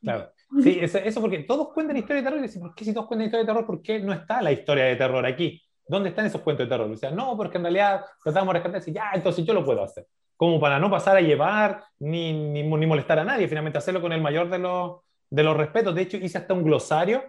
[0.00, 0.32] Claro.
[0.62, 3.06] Sí, eso, eso porque todos cuentan historia de terror y dicen, ¿por qué si todos
[3.06, 5.62] cuentan historia de terror, por qué no está la historia de terror aquí?
[5.86, 6.90] ¿Dónde están esos cuentos de terror?
[6.90, 9.82] O sea, no, porque en realidad tratamos de rescatar y ya, entonces yo lo puedo
[9.82, 10.06] hacer.
[10.36, 14.12] Como para no pasar a llevar ni, ni, ni molestar a nadie, finalmente hacerlo con
[14.12, 15.94] el mayor de los, de los respetos.
[15.94, 17.24] De hecho, hice hasta un glosario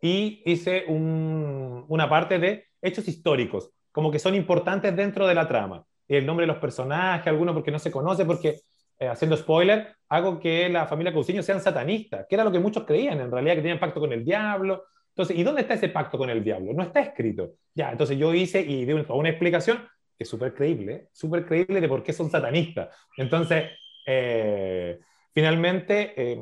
[0.00, 5.48] y hice un, una parte de hechos históricos, como que son importantes dentro de la
[5.48, 5.84] trama.
[6.08, 8.60] El nombre de los personajes, algunos porque no se conoce, porque,
[8.98, 12.84] eh, haciendo spoiler, hago que la familia Cousiño sean satanistas, que era lo que muchos
[12.84, 14.84] creían en realidad, que tenían pacto con el diablo,
[15.16, 16.74] entonces, ¿y dónde está ese pacto con el diablo?
[16.74, 17.54] No está escrito.
[17.74, 21.88] Ya, entonces yo hice y di una explicación que es súper creíble, súper creíble de
[21.88, 22.94] por qué son satanistas.
[23.16, 23.64] Entonces,
[24.06, 24.98] eh,
[25.32, 26.38] finalmente, eh,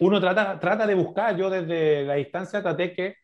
[0.00, 3.14] uno trata, trata de buscar, yo desde la distancia traté que,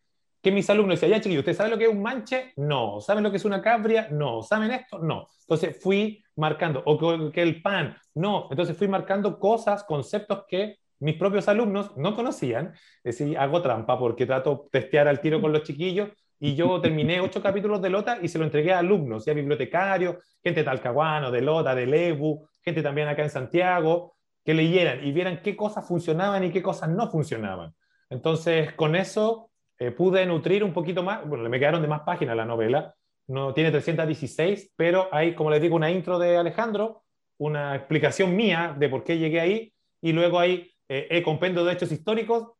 [0.40, 2.52] que mis alumnos decían, ya chiquillos, ¿usted sabe lo que es un manche?
[2.54, 3.00] No.
[3.00, 4.06] ¿Saben lo que es una cabria?
[4.12, 4.44] No.
[4.44, 5.00] ¿Saben esto?
[5.00, 5.26] No.
[5.40, 8.46] Entonces fui marcando, o que el pan, no.
[8.48, 12.72] Entonces fui marcando cosas, conceptos que mis propios alumnos no conocían,
[13.04, 16.08] es decir, hago trampa porque trato de testear al tiro con los chiquillos
[16.40, 20.16] y yo terminé ocho capítulos de Lota y se lo entregué a alumnos, ya bibliotecarios,
[20.42, 25.12] gente de Talcahuano, de Lota, de Lebu, gente también acá en Santiago, que leyeran y
[25.12, 27.74] vieran qué cosas funcionaban y qué cosas no funcionaban.
[28.08, 32.34] Entonces, con eso eh, pude nutrir un poquito más, bueno, me quedaron de más páginas
[32.34, 32.94] la novela,
[33.26, 37.02] no tiene 316, pero hay, como les digo, una intro de Alejandro,
[37.36, 41.92] una explicación mía de por qué llegué ahí, y luego hay eh, compendio de hechos
[41.92, 42.52] históricos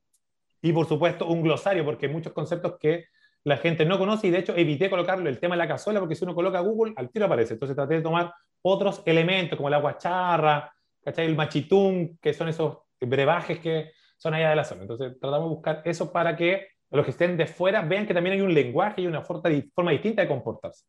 [0.63, 3.07] y, por supuesto, un glosario, porque hay muchos conceptos que
[3.45, 6.15] la gente no conoce y, de hecho, evité colocarlo el tema de la cazuela, porque
[6.15, 7.55] si uno coloca Google, al tiro aparece.
[7.55, 8.33] Entonces traté de tomar
[8.63, 11.27] otros elementos, como la guacharra, ¿cachai?
[11.27, 14.83] el machitún, que son esos brebajes que son allá de la zona.
[14.83, 18.35] Entonces tratamos de buscar eso para que los que estén de fuera vean que también
[18.35, 20.87] hay un lenguaje y una forma distinta de comportarse.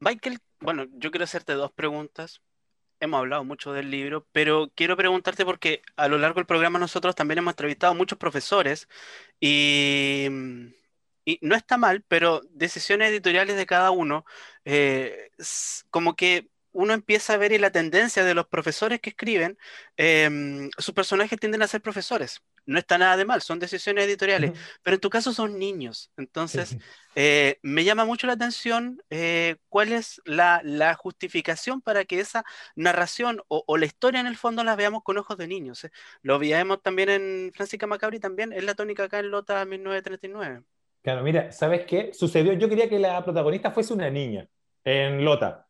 [0.00, 2.40] Michael, bueno, yo quiero hacerte dos preguntas
[3.00, 7.14] hemos hablado mucho del libro, pero quiero preguntarte porque a lo largo del programa nosotros
[7.14, 8.88] también hemos entrevistado a muchos profesores
[9.40, 10.26] y,
[11.24, 14.24] y no está mal, pero decisiones editoriales de cada uno,
[14.64, 15.30] eh,
[15.90, 19.58] como que uno empieza a ver la tendencia de los profesores que escriben,
[19.96, 22.42] em, sus personajes tienden a ser profesores.
[22.66, 24.52] No está nada de mal, son decisiones editoriales,
[24.82, 26.10] pero en tu caso son niños.
[26.16, 26.76] Entonces,
[27.14, 33.40] eh, me llama mucho la atención eh, cuál es la, justificación para que esa narración
[33.48, 35.84] o, la historia en el fondo la veamos con ojos de niños.
[35.84, 35.90] Eh.
[36.22, 40.62] Lo veíamos también en Francisca Macabri, también es la tónica acá en Lota 1939.
[41.02, 42.12] Claro, mira, ¿sabes qué?
[42.12, 44.48] Sucedió, yo quería que la protagonista fuese una niña
[44.82, 45.68] en Lota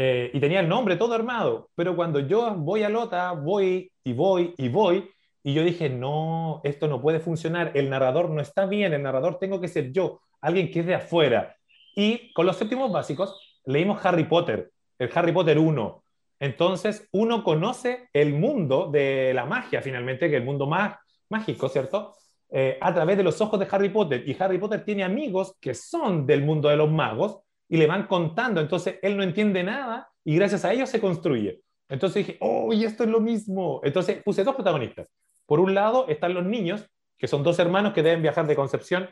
[0.00, 4.54] y tenía el nombre todo armado, pero cuando yo voy a Lota, voy y voy
[4.56, 5.10] y voy,
[5.42, 9.38] y yo dije, no, esto no puede funcionar, el narrador no está bien, el narrador
[9.38, 11.56] tengo que ser yo, alguien que es de afuera.
[11.94, 16.04] Y con los séptimos básicos leímos Harry Potter, el Harry Potter 1.
[16.40, 20.96] Entonces uno conoce el mundo de la magia finalmente, que es el mundo más
[21.28, 22.14] mágico, ¿cierto?
[22.50, 24.22] Eh, a través de los ojos de Harry Potter.
[24.26, 28.06] Y Harry Potter tiene amigos que son del mundo de los magos y le van
[28.06, 28.60] contando.
[28.60, 31.60] Entonces él no entiende nada y gracias a ellos se construye.
[31.88, 33.80] Entonces dije, oh, y esto es lo mismo.
[33.82, 35.08] Entonces puse dos protagonistas.
[35.46, 36.84] Por un lado están los niños,
[37.16, 39.08] que son dos hermanos que deben viajar de Concepción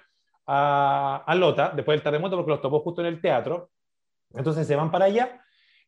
[0.46, 3.70] a, a Lota después del terremoto porque los topó justo en el teatro.
[4.34, 5.40] Entonces se van para allá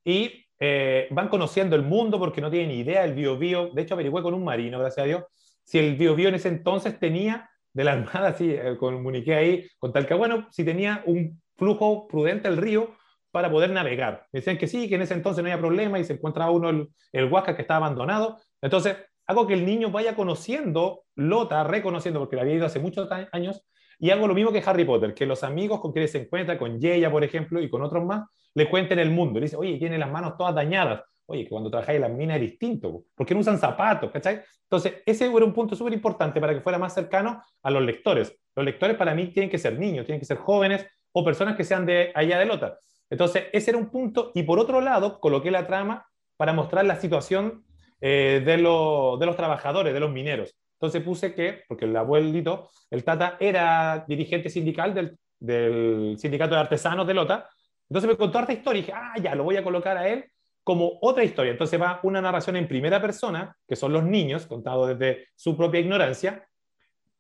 [0.04, 3.68] y eh, van conociendo el mundo porque no tienen idea del bio bio.
[3.68, 5.24] De hecho, averigué con un marino, gracias a Dios,
[5.62, 9.68] si el bio bio en ese entonces tenía de la armada, sí, eh, comuniqué ahí
[9.78, 12.94] con tal que, bueno, si tenía un flujo prudente el río
[13.30, 14.26] para poder navegar.
[14.32, 16.70] Me decían que sí, que en ese entonces no había problema y se encuentra uno
[16.70, 18.38] el, el Huasca que estaba abandonado.
[18.60, 23.08] Entonces, hago que el niño vaya conociendo Lota, reconociendo, porque la había ido hace muchos
[23.32, 23.64] años,
[23.98, 26.80] y hago lo mismo que Harry Potter, que los amigos con quienes se encuentra, con
[26.80, 29.40] Yeya, por ejemplo, y con otros más, le cuenten el mundo.
[29.40, 31.02] Le dice, oye, tiene las manos todas dañadas.
[31.26, 34.40] Oye, que cuando trabajáis en las minas es distinto, porque no usan zapatos, ¿cachai?
[34.62, 38.34] Entonces, ese era un punto súper importante para que fuera más cercano a los lectores.
[38.54, 41.64] Los lectores para mí tienen que ser niños, tienen que ser jóvenes, o personas que
[41.64, 42.78] sean de allá de Lota.
[43.10, 44.32] Entonces, ese era un punto.
[44.34, 47.64] Y por otro lado, coloqué la trama para mostrar la situación
[48.00, 50.54] eh, de, de, los trabajadores, de los mineros.
[50.74, 56.60] Entonces puse que, porque el abuelito, el Tata, era dirigente sindical del, del sindicato de
[56.60, 57.48] artesanos de Lota.
[57.88, 60.24] Entonces me contó harta historia y dije, ah, ya, lo voy a colocar a él
[60.62, 61.50] como otra historia.
[61.50, 65.80] Entonces va una narración en primera persona, que son los niños, contado desde su propia
[65.80, 66.46] ignorancia,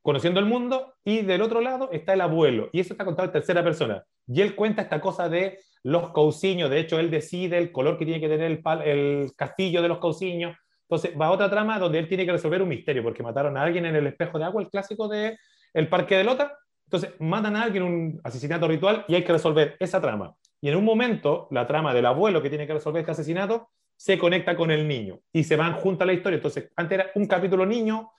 [0.08, 3.32] conociendo el mundo, y del otro lado está el abuelo, y eso está contado en
[3.32, 4.02] tercera persona.
[4.26, 8.06] Y él cuenta esta cosa de los cauciños, de hecho él decide el color que
[8.06, 10.56] tiene que tener el, el castillo de los cauciños.
[10.88, 13.62] Entonces va a otra trama donde él tiene que resolver un misterio, porque mataron a
[13.62, 15.36] alguien en el espejo de agua, el clásico de
[15.74, 16.56] el parque de Lota.
[16.86, 20.34] Entonces matan a alguien, un asesinato ritual, y hay que resolver esa trama.
[20.62, 24.16] Y en un momento, la trama del abuelo que tiene que resolver este asesinato se
[24.16, 26.36] conecta con el niño y se van juntos a la historia.
[26.36, 28.10] Entonces, antes era un capítulo niño,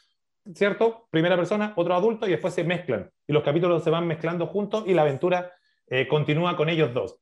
[0.53, 1.07] ¿cierto?
[1.11, 3.09] Primera persona, otro adulto y después se mezclan.
[3.27, 5.51] Y los capítulos se van mezclando juntos y la aventura
[5.87, 7.17] eh, continúa con ellos dos.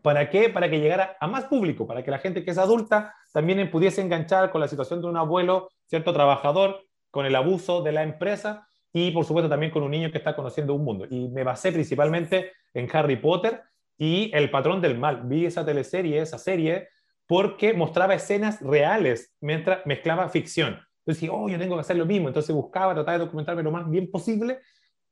[0.00, 0.48] ¿Para qué?
[0.48, 4.00] Para que llegara a más público, para que la gente que es adulta también pudiese
[4.00, 6.12] enganchar con la situación de un abuelo, ¿cierto?
[6.12, 10.18] Trabajador, con el abuso de la empresa y por supuesto también con un niño que
[10.18, 11.06] está conociendo un mundo.
[11.08, 13.62] Y me basé principalmente en Harry Potter
[13.98, 15.22] y El patrón del mal.
[15.24, 16.88] Vi esa teleserie, esa serie,
[17.26, 20.80] porque mostraba escenas reales mientras mezclaba ficción.
[21.02, 22.28] Entonces dije, oh, yo tengo que hacer lo mismo.
[22.28, 24.58] Entonces buscaba, trataba de documentarme lo más bien posible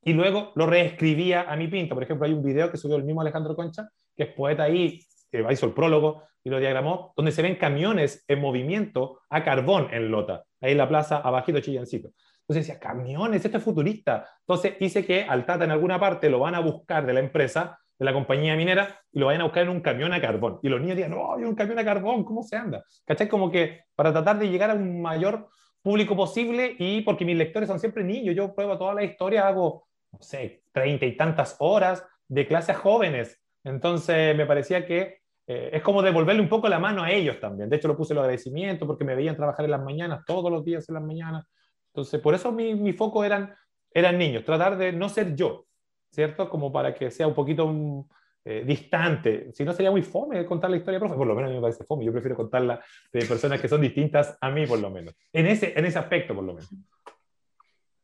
[0.03, 1.95] y luego lo reescribía a mi pinta.
[1.95, 5.01] Por ejemplo, hay un video que subió el mismo Alejandro Concha, que es poeta ahí,
[5.31, 9.89] que hizo el prólogo y lo diagramó, donde se ven camiones en movimiento a carbón
[9.93, 12.11] en Lota, ahí en la plaza abajito Chillancito.
[12.41, 14.27] Entonces decía, camiones, esto es futurista.
[14.41, 17.79] Entonces hice que al Tata en alguna parte lo van a buscar de la empresa,
[17.99, 20.59] de la compañía minera, y lo vayan a buscar en un camión a carbón.
[20.63, 22.83] Y los niños digan, no, hay un camión a carbón, ¿cómo se anda?
[23.05, 23.29] ¿Cachai?
[23.29, 25.49] Como que para tratar de llegar a un mayor
[25.83, 29.89] público posible y porque mis lectores son siempre niños, yo pruebo toda la historia, hago,
[30.13, 33.41] no sé, treinta y tantas horas de clases jóvenes.
[33.65, 37.69] Entonces me parecía que eh, es como devolverle un poco la mano a ellos también.
[37.69, 40.65] De hecho, lo puse el agradecimiento porque me veían trabajar en las mañanas, todos los
[40.65, 41.45] días en las mañanas.
[41.93, 43.55] Entonces, por eso mi, mi foco eran,
[43.93, 45.67] eran niños, tratar de no ser yo,
[46.11, 46.49] ¿cierto?
[46.49, 48.09] Como para que sea un poquito un,
[48.45, 49.51] eh, distante.
[49.53, 51.15] Si no, sería muy fome contar la historia profe.
[51.15, 52.05] Por lo menos a mí me parece fome.
[52.05, 55.15] Yo prefiero contarla de personas que son distintas a mí, por lo menos.
[55.33, 56.71] En ese, en ese aspecto, por lo menos.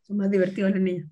[0.02, 1.08] Son más divertidos los niños.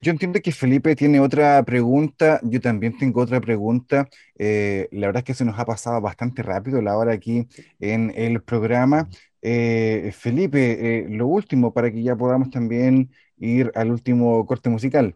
[0.00, 4.08] Yo entiendo que Felipe tiene otra pregunta, yo también tengo otra pregunta.
[4.36, 7.46] Eh, la verdad es que se nos ha pasado bastante rápido la hora aquí
[7.78, 9.08] en el programa.
[9.42, 15.14] Eh, Felipe, lo último para que ya podamos también ir al último corte musical.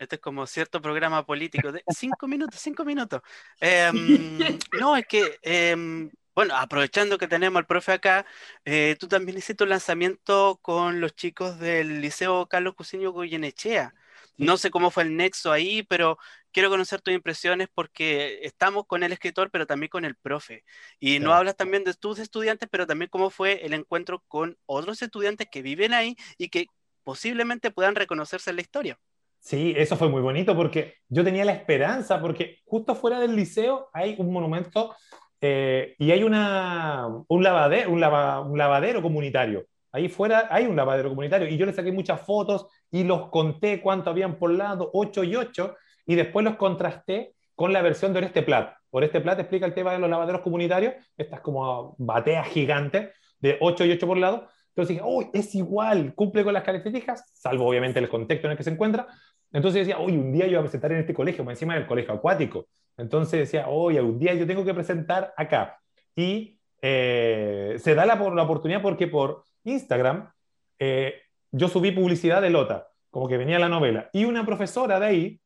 [0.00, 3.20] Este es como cierto programa político de cinco minutos, cinco minutos.
[3.60, 4.38] Em,
[4.80, 8.24] no, es que, em, bueno, aprovechando que tenemos al profe acá,
[8.64, 13.92] eh, tú también hiciste un lanzamiento con los chicos del Liceo Carlos Cusiño Goyenechea.
[14.38, 16.16] No sé cómo fue el nexo ahí, pero
[16.50, 20.64] quiero conocer tus impresiones porque estamos con el escritor, pero también con el profe.
[20.98, 25.02] Y no hablas también de tus estudiantes, pero también cómo fue el encuentro con otros
[25.02, 26.66] estudiantes que viven ahí y que
[27.04, 28.98] posiblemente puedan reconocerse en la historia.
[29.40, 33.88] Sí, eso fue muy bonito porque yo tenía la esperanza, porque justo fuera del liceo
[33.92, 34.94] hay un monumento
[35.40, 39.64] eh, y hay una, un, lavadero, un, lavadero comunitario.
[39.92, 43.80] Ahí fuera hay un lavadero comunitario y yo le saqué muchas fotos y los conté
[43.80, 45.74] cuánto habían por lado, 8 y 8,
[46.06, 48.74] y después los contrasté con la versión de Oreste Plat.
[48.90, 53.86] Oreste Plat explica el tema de los lavaderos comunitarios, estas como bateas gigantes de 8
[53.86, 54.48] y 8 por lado.
[54.68, 58.56] Entonces dije, uy, es igual, cumple con las características, salvo obviamente el contexto en el
[58.56, 59.08] que se encuentra,
[59.52, 62.14] entonces decía, oye, un día yo voy a presentar en este colegio, encima del colegio
[62.14, 62.68] acuático.
[62.96, 65.80] Entonces decía, oye, un día yo tengo que presentar acá.
[66.14, 70.30] Y eh, se da la, la, oportunidad porque por Instagram
[70.78, 74.08] eh, yo subí publicidad de Lota, como que venía la novela.
[74.12, 75.40] Y una profesora de ahí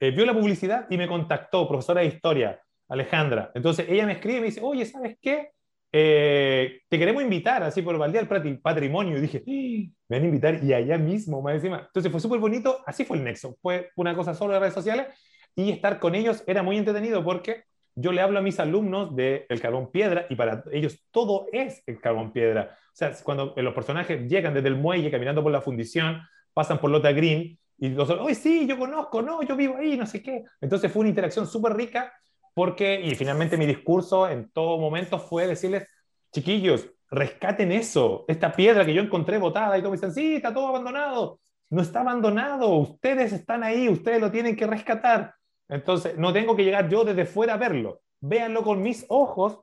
[0.00, 3.50] eh, vio la publicidad y me contactó, profesora de historia, Alejandra.
[3.54, 5.50] Entonces ella me escribe y me dice, oye, ¿sabes qué?
[5.90, 9.18] Eh, te queremos invitar, así por del Patrimonio.
[9.18, 9.42] Y dije,
[10.08, 11.84] me van a invitar y allá mismo, más encima.
[11.86, 13.56] Entonces fue súper bonito, así fue el nexo.
[13.62, 15.06] Fue una cosa solo de redes sociales
[15.54, 19.44] y estar con ellos era muy entretenido porque yo le hablo a mis alumnos del
[19.48, 22.78] el carbón piedra y para ellos todo es el carbón piedra.
[22.92, 26.20] O sea, cuando los personajes llegan desde el muelle caminando por la fundición,
[26.54, 29.22] pasan por Lota Green y los ¡ay, sí, yo conozco!
[29.22, 30.44] No, yo vivo ahí, no sé qué.
[30.60, 32.12] Entonces fue una interacción súper rica
[32.58, 35.86] porque, y finalmente mi discurso en todo momento fue decirles,
[36.32, 40.52] chiquillos, rescaten eso, esta piedra que yo encontré botada y todos me dicen, sí, está
[40.52, 41.38] todo abandonado.
[41.70, 45.36] No está abandonado, ustedes están ahí, ustedes lo tienen que rescatar.
[45.68, 48.00] Entonces, no tengo que llegar yo desde fuera a verlo.
[48.18, 49.60] Véanlo con mis ojos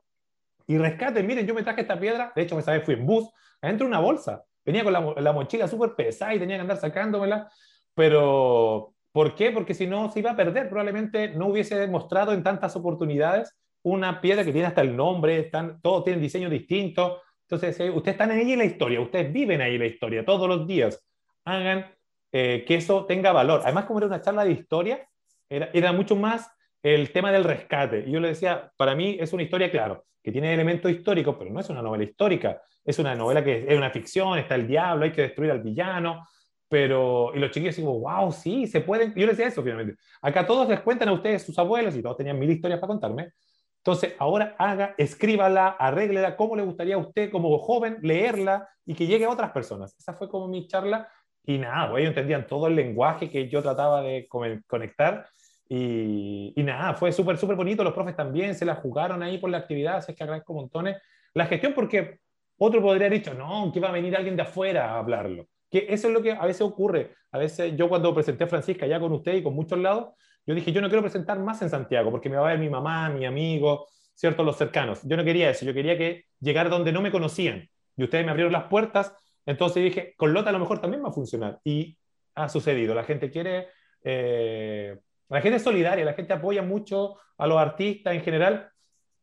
[0.66, 1.26] y rescaten.
[1.26, 3.28] Miren, yo me traje esta piedra, de hecho, esa vez fui en bus,
[3.60, 4.42] adentro de una bolsa.
[4.64, 7.50] Venía con la, la mochila súper pesada y tenía que andar sacándomela,
[7.94, 9.50] pero ¿Por qué?
[9.50, 14.20] Porque si no se iba a perder, probablemente no hubiese demostrado en tantas oportunidades una
[14.20, 18.52] piedra que tiene hasta el nombre, están, todos tienen diseños distintos, Entonces, ustedes están ahí
[18.52, 21.02] en la historia, ustedes viven ahí la historia todos los días.
[21.46, 21.86] Hagan
[22.30, 23.62] eh, que eso tenga valor.
[23.64, 25.08] Además, como era una charla de historia,
[25.48, 26.50] era, era mucho más
[26.82, 28.04] el tema del rescate.
[28.06, 31.50] Y yo le decía, para mí es una historia, claro, que tiene elementos históricos, pero
[31.50, 35.06] no es una novela histórica, es una novela que es una ficción, está el diablo,
[35.06, 36.26] hay que destruir al villano,
[36.68, 40.46] pero, y los chiquillos digo, wow, sí, se pueden, yo les decía eso finalmente, acá
[40.46, 43.32] todos les cuentan a ustedes sus abuelos y todos tenían mil historias para contarme,
[43.78, 49.06] entonces ahora haga, escríbala, arréglela, cómo le gustaría a usted como joven leerla y que
[49.06, 49.94] llegue a otras personas.
[49.96, 51.08] Esa fue como mi charla
[51.44, 54.26] y nada, pues ellos entendían todo el lenguaje que yo trataba de
[54.66, 55.28] conectar
[55.68, 57.84] y, y nada, fue súper, súper bonito.
[57.84, 60.96] Los profes también se la jugaron ahí por la actividad, así es que agradezco montones
[61.32, 62.18] la gestión porque
[62.58, 65.46] otro podría haber dicho, no, que va a venir alguien de afuera a hablarlo.
[65.70, 67.14] Que eso es lo que a veces ocurre.
[67.32, 70.14] A veces yo cuando presenté a Francisca ya con usted y con muchos lados,
[70.46, 72.68] yo dije, yo no quiero presentar más en Santiago porque me va a ver mi
[72.68, 74.44] mamá, mi amigo, ¿cierto?
[74.44, 75.00] Los cercanos.
[75.02, 77.68] Yo no quería eso, yo quería que llegara donde no me conocían.
[77.96, 79.12] Y ustedes me abrieron las puertas,
[79.44, 81.60] entonces dije, con Lota a lo mejor también va a funcionar.
[81.64, 81.98] Y
[82.34, 82.94] ha sucedido.
[82.94, 83.68] La gente quiere
[84.08, 84.96] eh,
[85.28, 88.70] la gente es solidaria, la gente apoya mucho a los artistas en general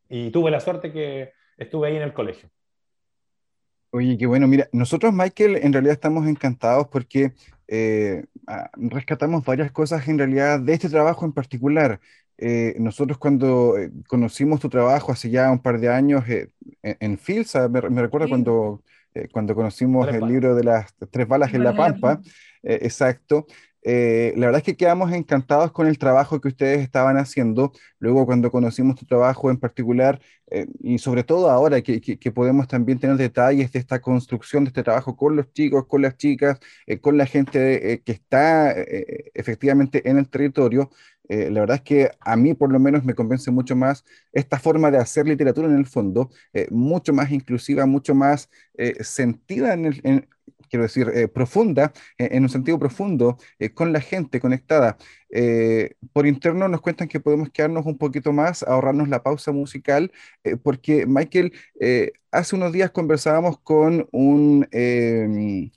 [0.09, 2.49] y tuve la suerte que estuve ahí en el colegio.
[3.95, 4.47] Oye, qué bueno.
[4.47, 7.33] Mira, nosotros, Michael, en realidad estamos encantados porque
[7.67, 11.99] eh, ah, rescatamos varias cosas en realidad de este trabajo en particular.
[12.39, 16.49] Eh, nosotros cuando eh, conocimos tu trabajo hace ya un par de años en,
[16.81, 18.81] en Filsa, me, recuerdo cuando,
[19.31, 22.19] cuando conocimos el libro de las tres balas en la Pampa,
[22.63, 23.45] exacto,
[23.83, 27.73] eh, la verdad es que quedamos encantados con el trabajo que ustedes estaban haciendo.
[27.99, 31.99] Luego, cuando conocimos tu trabajo en particular, eh, y sobre todo ahora que,
[32.33, 36.17] podemos también tener detalles de esta construcción de este trabajo con los chicos, con las
[36.17, 38.73] chicas, eh, con la gente que está
[39.33, 40.89] efectivamente en el territorio,
[41.29, 44.03] la verdad es que a mí por lo menos me convence mucho más
[44.33, 46.29] esta forma de hacer literatura en el fondo,
[46.69, 48.49] mucho más inclusiva, mucho más
[49.01, 50.27] sentida en, el,
[50.73, 54.97] quiero decir, eh, profunda, eh, en un sentido profundo, eh, con la gente conectada.
[56.13, 60.11] por interno nos cuentan que podemos quedarnos un poquito más, ahorrarnos la pausa musical,
[60.63, 61.53] porque Michael,
[62.31, 65.71] hace unos días conversábamos con un em,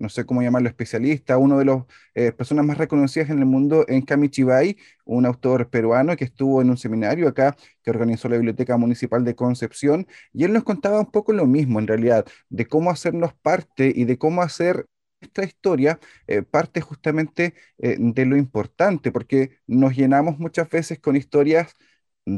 [0.00, 1.84] no sé cómo llamarlo, especialista, uno de las
[2.14, 6.70] eh, personas más reconocidas en el mundo en Kamichibai, un autor peruano que estuvo en
[6.70, 11.10] un seminario acá que organizó la Biblioteca Municipal de Concepción, y él nos contaba un
[11.10, 14.86] poco lo mismo en realidad, de cómo hacernos parte y de cómo hacer
[15.20, 21.16] esta historia eh, parte justamente eh, de lo importante, porque nos llenamos muchas veces con
[21.16, 21.74] historias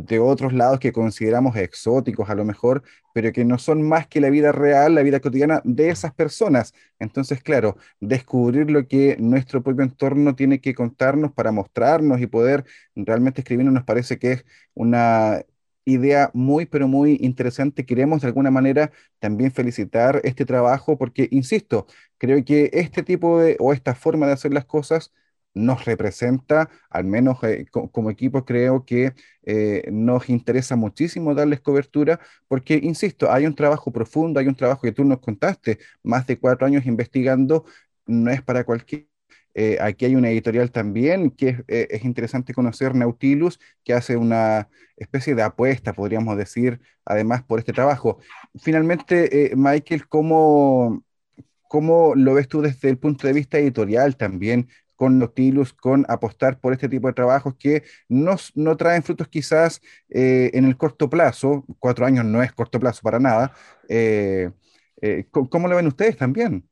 [0.00, 2.82] de otros lados que consideramos exóticos a lo mejor,
[3.12, 6.72] pero que no son más que la vida real, la vida cotidiana de esas personas.
[6.98, 12.64] Entonces, claro, descubrir lo que nuestro propio entorno tiene que contarnos para mostrarnos y poder
[12.96, 15.42] realmente escribirnos nos parece que es una
[15.84, 17.84] idea muy, pero muy interesante.
[17.84, 21.86] Queremos de alguna manera también felicitar este trabajo porque, insisto,
[22.18, 25.12] creo que este tipo de o esta forma de hacer las cosas
[25.54, 29.12] nos representa, al menos eh, como equipo creo que
[29.44, 34.82] eh, nos interesa muchísimo darles cobertura, porque, insisto, hay un trabajo profundo, hay un trabajo
[34.82, 37.64] que tú nos contaste, más de cuatro años investigando,
[38.06, 39.08] no es para cualquier...
[39.54, 45.34] Eh, aquí hay una editorial también que es, interesante conocer, Nautilus, que hace una especie
[45.34, 48.18] de apuesta, podríamos decir, además por este trabajo.
[48.58, 51.04] Finalmente, Michael, ¿cómo,
[51.68, 54.68] ¿cómo lo ves tú desde el punto de vista editorial también?
[55.02, 59.82] Con Nautilus, con apostar por este tipo de trabajos que no, no traen frutos quizás
[60.08, 63.52] eh, en el corto plazo, cuatro años no es corto plazo para nada.
[63.88, 64.48] Eh,
[65.00, 66.68] eh, ¿Cómo lo ven ustedes también?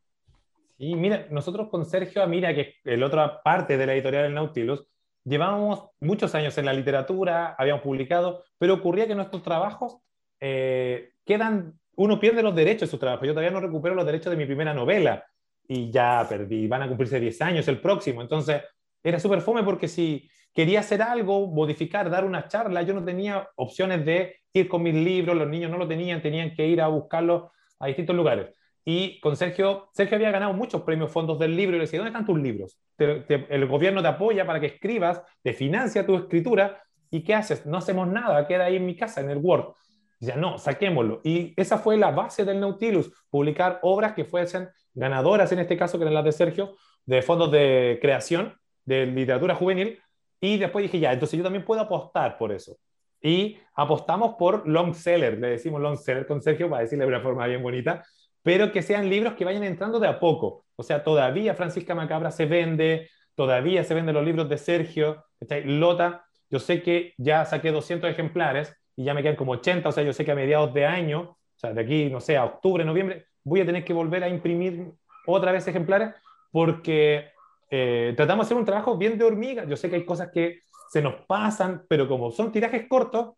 [0.79, 4.35] Sí, mira, nosotros con Sergio Amira, que es la otra parte de la editorial del
[4.35, 4.87] Nautilus,
[5.25, 9.99] llevábamos muchos años en la literatura, habíamos publicado, pero ocurría que nuestros trabajos
[10.39, 13.25] quedan, uno pierde los derechos de su trabajo.
[13.25, 15.25] Yo todavía no recupero los derechos de mi primera novela
[15.73, 18.21] y ya perdí, van a cumplirse 10 años el próximo.
[18.21, 18.61] Entonces,
[19.05, 23.49] era súper fome porque si quería hacer algo, modificar, dar una charla, yo no tenía
[23.55, 26.89] opciones de ir con mis libros, los niños no lo tenían, tenían que ir a
[26.89, 28.49] buscarlos a distintos lugares.
[28.85, 32.11] Y con Sergio, Sergio había ganado muchos premios fondos del libro y le decía, ¿dónde
[32.11, 32.77] están tus libros?
[32.99, 37.65] el gobierno te apoya para que escribas, te financia tu escritura, ¿y qué haces?
[37.65, 39.73] No hacemos nada, queda ahí en mi casa, en el Word.
[40.19, 41.21] Ya no, saquémoslo.
[41.23, 45.99] Y esa fue la base del Nautilus, publicar obras que fuesen ganadoras, en este caso,
[45.99, 49.99] que eran las de Sergio, de fondos de creación de literatura juvenil.
[50.41, 52.77] Y después dije, ya, entonces yo también puedo apostar por eso.
[53.23, 57.21] Y apostamos por long seller, le decimos long seller con Sergio para decirle de una
[57.21, 58.03] forma bien bonita,
[58.43, 60.65] pero que sean libros que vayan entrando de a poco.
[60.77, 65.25] O sea, todavía Francisca Macabra se vende, todavía se venden los libros de Sergio,
[65.65, 69.93] Lota, yo sé que ya saqué 200 ejemplares, y ya me quedan como 80, o
[69.93, 72.85] sea, yo sé que a mediados de año sea, de aquí, no sé, a octubre,
[72.85, 74.93] noviembre, voy a tener que volver a imprimir
[75.27, 76.15] otra vez ejemplares
[76.53, 77.33] porque
[77.69, 79.65] eh, tratamos de hacer un trabajo bien de hormiga.
[79.65, 83.35] Yo sé que hay cosas que se nos pasan, pero como son tirajes cortos,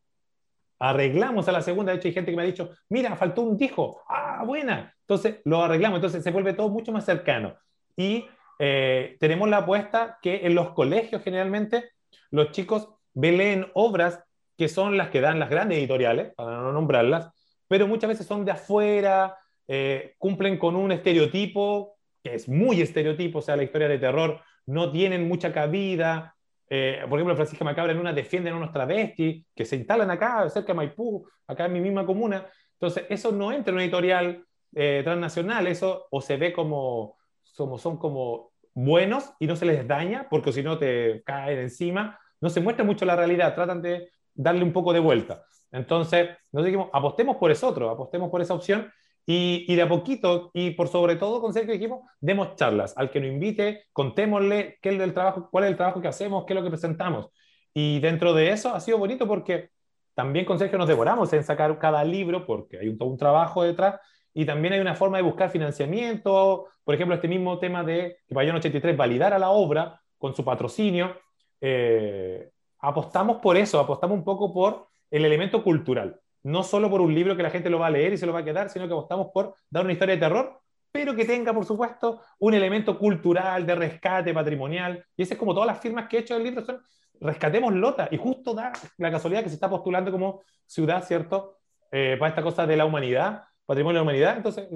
[0.78, 1.92] arreglamos a la segunda.
[1.92, 4.02] De hecho, hay gente que me ha dicho, mira, faltó un dijo.
[4.06, 4.94] Ah, buena.
[5.00, 5.96] Entonces, lo arreglamos.
[5.96, 7.56] Entonces, se vuelve todo mucho más cercano.
[7.96, 8.26] Y
[8.58, 11.90] eh, tenemos la apuesta que en los colegios generalmente
[12.30, 14.22] los chicos leen obras
[14.58, 17.30] que son las que dan las grandes editoriales, para no nombrarlas,
[17.72, 19.34] pero muchas veces son de afuera,
[19.74, 24.38] eh, cumplen con un estereotipo que es muy estereotipo, o sea, la historia de terror
[24.66, 26.36] no tienen mucha cabida.
[26.68, 30.46] Eh, por ejemplo, Francisca Macabra en una defienden a unos travestis que se instalan acá,
[30.50, 32.46] cerca de Maipú, acá en mi misma comuna.
[32.74, 34.44] Entonces, eso no entra en una editorial
[34.74, 37.16] eh, transnacional, eso o se ve como,
[37.56, 42.20] como, son como buenos y no se les daña, porque si no te caen encima,
[42.42, 45.46] no se muestra mucho la realidad, tratan de darle un poco de vuelta.
[45.70, 48.92] Entonces, nos dijimos, apostemos por eso otro, apostemos por esa opción
[49.24, 52.94] y, de a poquito, y por sobre todo con Sergio dijimos, demos charlas.
[52.96, 56.44] Al que nos invite, contémosle qué es el trabajo, cuál es el trabajo que hacemos,
[56.44, 57.28] qué es lo que presentamos.
[57.72, 59.70] Y dentro de eso ha sido bonito porque
[60.14, 63.62] también con Sergio nos devoramos en sacar cada libro porque hay un, todo un trabajo
[63.62, 64.00] detrás
[64.34, 66.66] y también hay una forma de buscar financiamiento.
[66.84, 71.16] Por ejemplo, este mismo tema de que Payón 83 validara la obra con su patrocinio.
[71.60, 72.50] Eh,
[72.80, 77.36] apostamos por eso, apostamos un poco por el elemento cultural no solo por un libro
[77.36, 78.94] que la gente lo va a leer y se lo va a quedar, sino que
[78.94, 83.64] apostamos por dar una historia de terror, pero que tenga, por supuesto, un elemento cultural,
[83.64, 85.04] de rescate patrimonial.
[85.16, 86.82] Y ese es como todas las firmas que he hecho del libro, son
[87.22, 88.08] rescatemos Lota.
[88.10, 91.58] Y justo da la casualidad que se está postulando como ciudad, ¿cierto?
[91.90, 94.36] Eh, para esta cosa de la humanidad, patrimonio de la humanidad.
[94.36, 94.68] Entonces,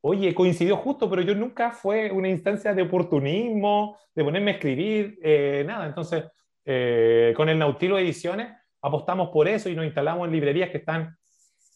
[0.00, 5.18] oye, coincidió justo, pero yo nunca fue una instancia de oportunismo, de ponerme a escribir,
[5.22, 5.86] eh, nada.
[5.86, 6.24] Entonces,
[6.64, 8.52] eh, con el Nautilo Ediciones
[8.82, 11.16] apostamos por eso y nos instalamos en librerías que están,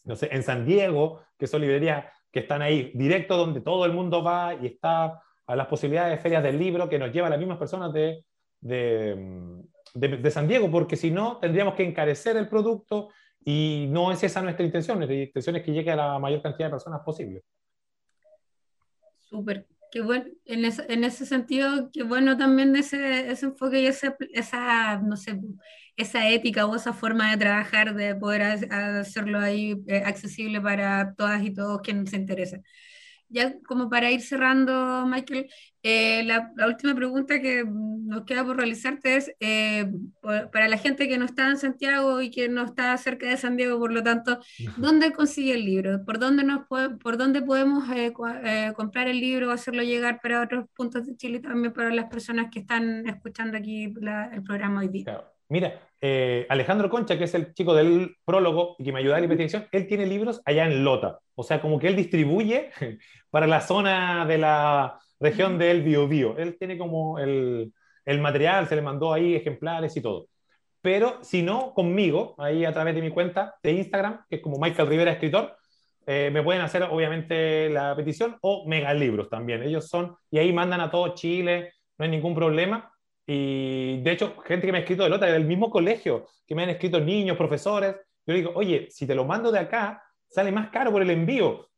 [0.03, 3.93] no sé, en San Diego, que son librerías que están ahí directo donde todo el
[3.93, 7.39] mundo va y está a las posibilidades de ferias del libro que nos lleva las
[7.39, 8.25] mismas personas de,
[8.59, 9.15] de,
[9.93, 13.09] de, San Diego, porque si no, tendríamos que encarecer el producto
[13.45, 14.97] y no es esa nuestra intención.
[14.97, 17.43] Nuestra intención es que llegue a la mayor cantidad de personas posible.
[19.19, 19.65] Súper.
[19.97, 20.63] Qué bueno, en,
[21.03, 25.39] ese sentido, qué bueno también ese, ese enfoque y esa, esa, no sé,
[25.95, 31.41] esa ética o esa forma de trabajar, de poder hacerlo ahí eh, accesible para todas
[31.43, 32.63] y todos quienes se interesen.
[33.29, 35.49] Ya como para ir cerrando, Michael,
[35.83, 41.17] eh, la, última pregunta que nos queda por realizarte es, eh, para la gente que
[41.17, 44.39] no está en Santiago y que no está cerca de San Diego, por lo tanto,
[44.77, 46.03] ¿dónde consigue el libro?
[46.05, 47.85] ¿Por dónde, nos por dónde podemos
[48.75, 52.47] comprar el libro o hacerlo llegar para otros puntos de Chile también para las personas
[52.51, 53.93] que están escuchando aquí
[54.31, 55.23] el programa hoy día?
[55.49, 59.19] Mira, eh, Alejandro Concha, que es el chico del prólogo y que me ayuda a
[59.19, 61.19] la investigación, él tiene libros allá en Lota.
[61.35, 62.71] O sea, como que él distribuye
[63.29, 66.37] para la zona de la región del Biobío.
[66.37, 67.73] Él tiene como el,
[68.05, 70.27] el, material, se le mandó ahí ejemplares y todo.
[70.81, 74.57] Pero si no, conmigo, ahí a través de mi cuenta de Instagram, que es como
[74.59, 75.57] Michael Rivera Escritor,
[76.05, 79.63] eh, me pueden hacer obviamente la petición o megalibros también.
[79.63, 82.89] Ellos son, y ahí mandan a todo Chile, no hay ningún problema.
[83.27, 86.63] Y de hecho, gente que me ha escrito de Lota, del mismo colegio, que me
[86.63, 90.69] han escrito niños, profesores, yo digo, oye, si te lo mando de acá, sale más
[90.69, 91.69] caro por el envío.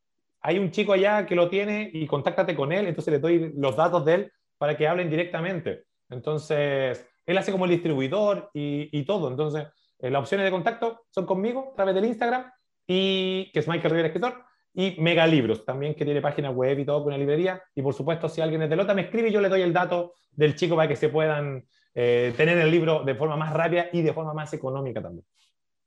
[0.42, 3.76] Hay un chico allá que lo tiene y contáctate con él, entonces le doy los
[3.76, 5.86] datos de él para que hablen directamente.
[6.10, 9.30] Entonces, él hace como el distribuidor y, y todo.
[9.30, 9.68] Entonces,
[10.00, 12.46] eh, las opciones de contacto son conmigo a través del Instagram,
[12.90, 14.44] y, que es Michael Rivera Escritor,
[14.74, 17.62] y Megalibros, también que tiene página web y todo con una librería.
[17.76, 20.14] Y por supuesto, si alguien es de Lota me escribe, yo le doy el dato
[20.32, 24.02] del chico para que se puedan eh, tener el libro de forma más rápida y
[24.02, 25.26] de forma más económica también.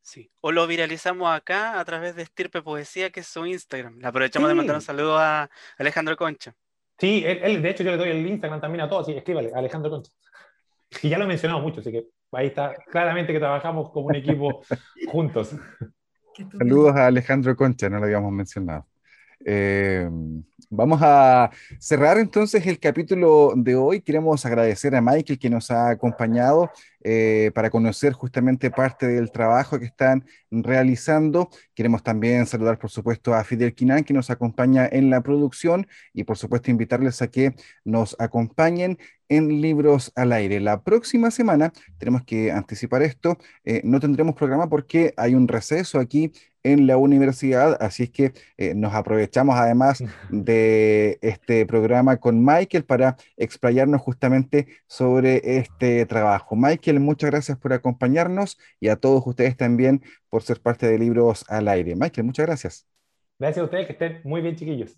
[0.02, 3.98] Sí, o lo viralizamos acá a través de Estirpe Poesía, que es su Instagram.
[4.00, 6.54] Le aprovechamos de mandar un saludo a Alejandro Concha.
[6.98, 9.90] Sí, él, de hecho yo le doy el Instagram también a todos, sí, escríbale, Alejandro
[9.90, 10.12] Concha.
[11.02, 14.16] Y ya lo he mencionado mucho, así que ahí está claramente que trabajamos como un
[14.16, 14.62] equipo
[15.08, 15.54] juntos.
[16.58, 18.86] Saludos a Alejandro Concha, no lo habíamos mencionado.
[19.44, 20.08] Eh,
[20.70, 24.00] vamos a cerrar entonces el capítulo de hoy.
[24.00, 26.70] Queremos agradecer a Michael que nos ha acompañado
[27.04, 31.50] eh, para conocer justamente parte del trabajo que están realizando.
[31.74, 36.24] Queremos también saludar, por supuesto, a Fidel Quinan que nos acompaña en la producción y,
[36.24, 40.60] por supuesto, invitarles a que nos acompañen en Libros al Aire.
[40.60, 45.98] La próxima semana, tenemos que anticipar esto, eh, no tendremos programa porque hay un receso
[45.98, 46.32] aquí
[46.62, 52.84] en la universidad, así es que eh, nos aprovechamos además de este programa con Michael
[52.84, 56.56] para explayarnos justamente sobre este trabajo.
[56.56, 61.44] Michael, muchas gracias por acompañarnos y a todos ustedes también por ser parte de Libros
[61.48, 61.96] al Aire.
[61.96, 62.86] Michael, muchas gracias.
[63.38, 64.96] Gracias a ustedes, que estén muy bien, chiquillos.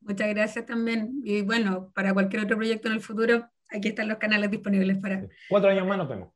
[0.00, 1.20] Muchas gracias también.
[1.24, 5.26] Y bueno, para cualquier otro proyecto en el futuro, aquí están los canales disponibles para.
[5.48, 6.28] Cuatro años más nos vemos.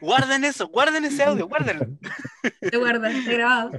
[0.00, 1.86] guarden eso, guarden ese audio, guárdenlo.
[2.60, 3.70] Se guarda, está grabado.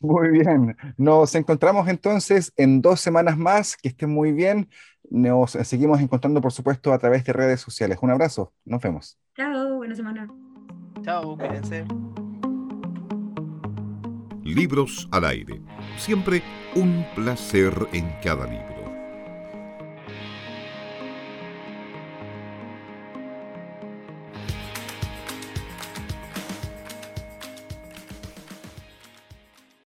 [0.00, 0.76] Muy bien.
[0.96, 3.76] Nos encontramos entonces en dos semanas más.
[3.76, 4.68] Que estén muy bien.
[5.10, 7.98] Nos seguimos encontrando, por supuesto, a través de redes sociales.
[8.02, 8.52] Un abrazo.
[8.64, 9.18] Nos vemos.
[9.36, 10.28] Chao, buena semana.
[11.04, 11.84] Chao, cuídense.
[14.42, 15.60] Libros al aire.
[15.98, 16.42] Siempre
[16.74, 18.71] un placer en cada libro.